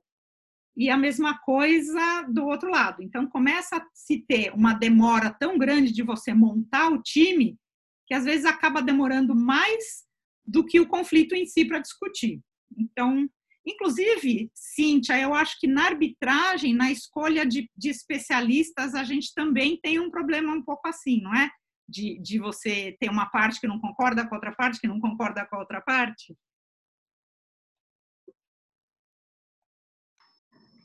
E 0.76 0.88
a 0.88 0.96
mesma 0.96 1.38
coisa 1.38 2.22
do 2.22 2.44
outro 2.44 2.70
lado. 2.70 3.02
Então, 3.02 3.26
começa 3.26 3.76
a 3.76 3.86
se 3.92 4.24
ter 4.26 4.52
uma 4.54 4.72
demora 4.72 5.30
tão 5.30 5.58
grande 5.58 5.92
de 5.92 6.02
você 6.02 6.32
montar 6.32 6.90
o 6.90 7.02
time, 7.02 7.58
que 8.06 8.14
às 8.14 8.24
vezes 8.24 8.44
acaba 8.44 8.80
demorando 8.80 9.34
mais 9.34 10.04
do 10.44 10.64
que 10.64 10.80
o 10.80 10.88
conflito 10.88 11.34
em 11.34 11.46
si 11.46 11.64
para 11.64 11.78
discutir. 11.78 12.40
Então, 12.76 13.28
inclusive, 13.66 14.50
Cíntia, 14.54 15.18
eu 15.20 15.34
acho 15.34 15.58
que 15.60 15.66
na 15.66 15.86
arbitragem, 15.86 16.74
na 16.74 16.90
escolha 16.90 17.46
de, 17.46 17.70
de 17.76 17.88
especialistas, 17.88 18.94
a 18.94 19.04
gente 19.04 19.32
também 19.34 19.78
tem 19.80 19.98
um 19.98 20.10
problema 20.10 20.52
um 20.52 20.62
pouco 20.62 20.88
assim, 20.88 21.20
não 21.20 21.34
é? 21.34 21.50
De, 21.88 22.18
de 22.20 22.38
você 22.38 22.96
ter 23.00 23.10
uma 23.10 23.26
parte 23.26 23.60
que 23.60 23.66
não 23.66 23.80
concorda 23.80 24.26
com 24.26 24.34
a 24.34 24.38
outra 24.38 24.52
parte, 24.52 24.80
que 24.80 24.88
não 24.88 25.00
concorda 25.00 25.44
com 25.46 25.56
a 25.56 25.60
outra 25.60 25.80
parte. 25.80 26.36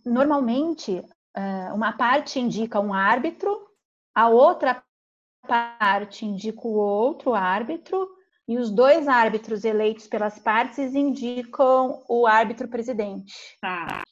Normalmente, 0.05 1.03
eh, 1.35 1.73
uma 1.73 1.93
parte 1.93 2.39
indica 2.39 2.79
um 2.79 2.93
árbitro, 2.93 3.67
a 4.13 4.29
outra 4.29 4.83
parte 5.47 6.25
indica 6.25 6.61
o 6.67 6.73
outro 6.73 7.33
árbitro, 7.33 8.07
e 8.47 8.57
os 8.57 8.69
dois 8.69 9.07
árbitros 9.07 9.63
eleitos 9.65 10.07
pelas 10.07 10.37
partes 10.37 10.93
indicam 10.93 12.03
o 12.07 12.27
árbitro 12.27 12.67
presidente. 12.67 13.33
Tá. 13.59 14.03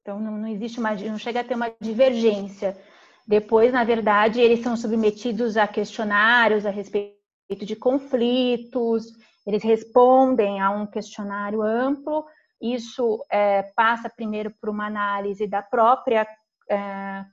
Então 0.00 0.20
não, 0.20 0.38
não 0.38 0.48
existe 0.48 0.78
uma, 0.78 0.94
não 0.94 1.18
chega 1.18 1.40
a 1.40 1.44
ter 1.44 1.54
uma 1.54 1.74
divergência. 1.80 2.80
Depois, 3.26 3.72
na 3.72 3.84
verdade, 3.84 4.40
eles 4.40 4.62
são 4.62 4.76
submetidos 4.76 5.56
a 5.56 5.66
questionários 5.66 6.66
a 6.66 6.70
respeito 6.70 7.16
de 7.64 7.74
conflitos, 7.74 9.06
eles 9.46 9.62
respondem 9.62 10.60
a 10.60 10.70
um 10.70 10.86
questionário 10.86 11.62
amplo. 11.62 12.24
Isso 12.64 13.22
é, 13.30 13.62
passa 13.62 14.08
primeiro 14.08 14.50
por 14.50 14.70
uma 14.70 14.86
análise 14.86 15.46
da 15.46 15.60
própria 15.60 16.26
é, 16.70 17.26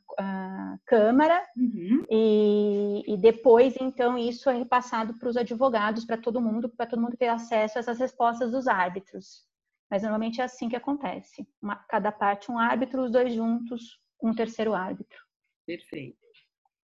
Câmara 0.86 1.42
uhum. 1.56 2.06
e, 2.10 3.04
e, 3.08 3.18
depois, 3.18 3.76
então, 3.80 4.18
isso 4.18 4.50
é 4.50 4.58
repassado 4.58 5.14
para 5.18 5.30
os 5.30 5.38
advogados, 5.38 6.04
para 6.04 6.18
todo 6.18 6.42
mundo, 6.42 6.68
para 6.68 6.86
todo 6.86 7.02
mundo 7.02 7.16
ter 7.16 7.30
acesso 7.30 7.78
a 7.78 7.80
essas 7.80 7.98
respostas 7.98 8.52
dos 8.52 8.68
árbitros. 8.68 9.46
Mas 9.90 10.04
normalmente 10.04 10.42
é 10.42 10.44
assim 10.44 10.68
que 10.68 10.76
acontece. 10.76 11.48
Uma, 11.62 11.78
cada 11.88 12.12
parte 12.12 12.52
um 12.52 12.58
árbitro, 12.58 13.04
os 13.04 13.12
dois 13.12 13.34
juntos, 13.34 14.00
um 14.22 14.34
terceiro 14.34 14.74
árbitro. 14.74 15.18
Perfeito. 15.66 16.18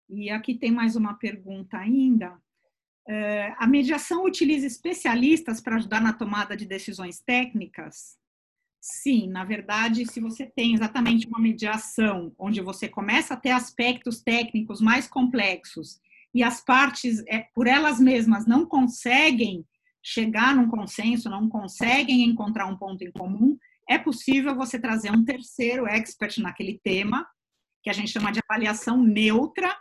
E 0.10 0.30
aqui 0.30 0.56
tem 0.56 0.72
mais 0.72 0.96
uma 0.96 1.16
pergunta 1.16 1.78
ainda. 1.78 2.42
É, 3.10 3.54
a 3.58 3.68
mediação 3.68 4.24
utiliza 4.24 4.66
especialistas 4.66 5.62
para 5.62 5.76
ajudar 5.76 6.02
na 6.02 6.14
tomada 6.14 6.56
de 6.56 6.66
decisões 6.66 7.20
técnicas? 7.20 8.18
Sim, 8.90 9.28
na 9.28 9.44
verdade, 9.44 10.06
se 10.06 10.22
você 10.22 10.46
tem 10.46 10.74
exatamente 10.74 11.28
uma 11.28 11.42
mediação 11.42 12.34
onde 12.40 12.62
você 12.62 12.88
começa 12.88 13.34
a 13.34 13.38
ter 13.38 13.50
aspectos 13.50 14.22
técnicos 14.22 14.80
mais 14.80 15.10
complexos 15.10 16.00
e 16.34 16.42
as 16.42 16.64
partes, 16.64 17.22
é, 17.28 17.40
por 17.54 17.68
elas 17.68 18.00
mesmas, 18.00 18.48
não 18.48 18.66
conseguem 18.66 19.66
chegar 20.02 20.56
num 20.56 20.70
consenso, 20.70 21.30
não 21.30 21.50
conseguem 21.50 22.24
encontrar 22.24 22.66
um 22.66 22.78
ponto 22.78 23.04
em 23.04 23.12
comum, 23.12 23.58
é 23.90 23.98
possível 23.98 24.56
você 24.56 24.80
trazer 24.80 25.12
um 25.12 25.26
terceiro 25.26 25.86
expert 25.86 26.38
naquele 26.38 26.80
tema, 26.82 27.28
que 27.84 27.90
a 27.90 27.94
gente 27.94 28.14
chama 28.14 28.32
de 28.32 28.40
avaliação 28.48 29.04
neutra. 29.04 29.78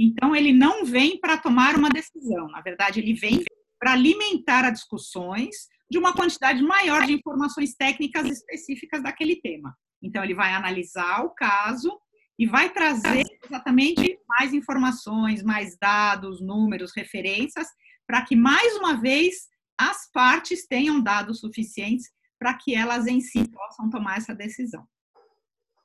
Então, 0.00 0.34
ele 0.34 0.54
não 0.54 0.82
vem 0.86 1.20
para 1.20 1.36
tomar 1.36 1.76
uma 1.76 1.90
decisão, 1.90 2.48
na 2.48 2.62
verdade, 2.62 3.00
ele 3.00 3.12
vem 3.12 3.44
para 3.78 3.92
alimentar 3.92 4.64
as 4.64 4.78
discussões 4.78 5.68
de 5.90 5.98
uma 5.98 6.12
quantidade 6.12 6.62
maior 6.62 7.06
de 7.06 7.12
informações 7.12 7.74
técnicas 7.74 8.26
específicas 8.26 9.02
daquele 9.02 9.36
tema. 9.40 9.76
Então, 10.02 10.22
ele 10.22 10.34
vai 10.34 10.52
analisar 10.52 11.24
o 11.24 11.30
caso 11.30 11.96
e 12.38 12.46
vai 12.46 12.72
trazer 12.72 13.24
exatamente 13.44 14.18
mais 14.28 14.52
informações, 14.52 15.42
mais 15.42 15.78
dados, 15.78 16.40
números, 16.40 16.92
referências, 16.94 17.68
para 18.06 18.22
que, 18.24 18.36
mais 18.36 18.76
uma 18.76 19.00
vez, 19.00 19.48
as 19.78 20.10
partes 20.12 20.66
tenham 20.66 21.00
dados 21.00 21.40
suficientes 21.40 22.10
para 22.38 22.54
que 22.54 22.74
elas 22.74 23.06
em 23.06 23.20
si 23.20 23.48
possam 23.48 23.88
tomar 23.88 24.18
essa 24.18 24.34
decisão. 24.34 24.86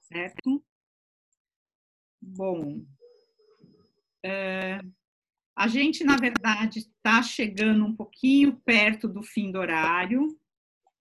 Certo? 0.01 0.63
Bom. 2.21 2.85
É... 4.23 4.79
A 5.61 5.67
gente, 5.67 6.03
na 6.03 6.17
verdade, 6.17 6.79
está 6.79 7.21
chegando 7.21 7.85
um 7.85 7.95
pouquinho 7.95 8.59
perto 8.65 9.07
do 9.07 9.21
fim 9.21 9.51
do 9.51 9.59
horário, 9.59 10.35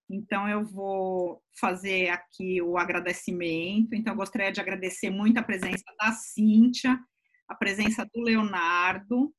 então 0.06 0.46
eu 0.46 0.62
vou 0.62 1.42
fazer 1.58 2.10
aqui 2.10 2.60
o 2.60 2.76
agradecimento. 2.76 3.94
Então, 3.94 4.12
eu 4.12 4.18
gostaria 4.18 4.52
de 4.52 4.60
agradecer 4.60 5.08
muito 5.08 5.38
a 5.38 5.42
presença 5.42 5.82
da 5.98 6.12
Cíntia, 6.12 7.00
a 7.48 7.54
presença 7.54 8.06
do 8.12 8.20
Leonardo 8.20 9.34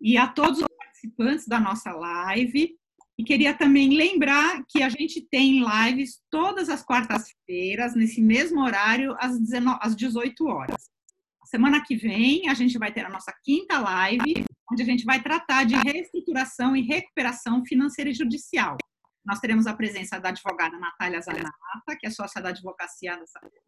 e 0.00 0.18
a 0.18 0.26
todos 0.26 0.58
os 0.58 0.66
participantes 0.76 1.46
da 1.46 1.60
nossa 1.60 1.92
live. 1.92 2.76
E 3.16 3.22
queria 3.22 3.54
também 3.54 3.96
lembrar 3.96 4.64
que 4.68 4.82
a 4.82 4.88
gente 4.88 5.20
tem 5.20 5.64
lives 5.64 6.20
todas 6.28 6.68
as 6.68 6.82
quartas-feiras, 6.82 7.94
nesse 7.94 8.20
mesmo 8.20 8.60
horário, 8.60 9.14
às 9.20 9.94
18 9.94 10.46
horas. 10.48 10.90
Semana 11.44 11.80
que 11.80 11.94
vem, 11.94 12.48
a 12.48 12.54
gente 12.54 12.76
vai 12.76 12.92
ter 12.92 13.06
a 13.06 13.08
nossa 13.08 13.32
quinta 13.44 13.78
live, 13.78 14.44
onde 14.70 14.82
a 14.82 14.86
gente 14.86 15.04
vai 15.04 15.22
tratar 15.22 15.64
de 15.64 15.74
reestruturação 15.74 16.76
e 16.76 16.82
recuperação 16.82 17.64
financeira 17.64 18.10
e 18.10 18.14
judicial. 18.14 18.76
Nós 19.24 19.40
teremos 19.40 19.66
a 19.66 19.74
presença 19.74 20.18
da 20.18 20.28
advogada 20.28 20.78
Natália 20.78 21.20
Zanata, 21.20 21.96
que 21.98 22.06
é 22.06 22.10
sócia 22.10 22.42
da 22.42 22.50
advocacia 22.50 23.18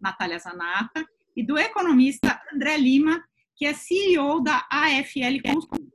Natália 0.00 0.38
Zanata, 0.38 1.06
e 1.34 1.42
do 1.42 1.58
economista 1.58 2.40
André 2.52 2.76
Lima, 2.76 3.22
que 3.56 3.64
é 3.64 3.72
CEO 3.72 4.42
da 4.42 4.66
AFL 4.70 5.40
Consul. 5.44 5.92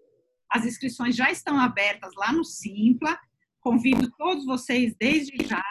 As 0.50 0.66
inscrições 0.66 1.16
já 1.16 1.32
estão 1.32 1.60
abertas 1.60 2.14
lá 2.16 2.34
no 2.34 2.44
Simpla. 2.44 3.18
Convido 3.60 4.12
todos 4.18 4.46
vocês 4.46 4.96
desde 5.00 5.46
já. 5.46 5.64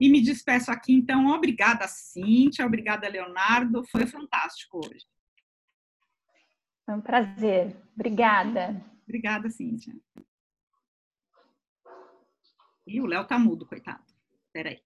E 0.00 0.08
me 0.08 0.20
despeço 0.20 0.70
aqui, 0.70 0.92
então. 0.92 1.26
Obrigada, 1.26 1.86
Cíntia. 1.88 2.64
Obrigada, 2.64 3.08
Leonardo. 3.08 3.84
Foi 3.90 4.06
fantástico 4.06 4.78
hoje. 4.78 5.04
Foi 6.88 6.94
um 6.94 7.02
prazer. 7.02 7.76
Obrigada. 7.94 8.82
Obrigada, 9.02 9.50
Cíntia. 9.50 9.94
E 12.86 12.98
o 12.98 13.04
Léo 13.04 13.26
tá 13.26 13.38
mudo, 13.38 13.66
coitado. 13.66 14.02
Espera 14.46 14.70
aí. 14.70 14.82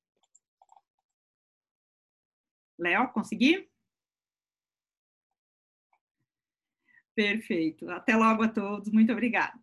Léo, 2.77 3.13
consegui? 3.13 3.71
Perfeito. 7.15 7.89
Até 7.89 8.17
logo 8.17 8.43
a 8.43 8.49
todos. 8.49 8.91
Muito 8.91 9.13
obrigada. 9.13 9.57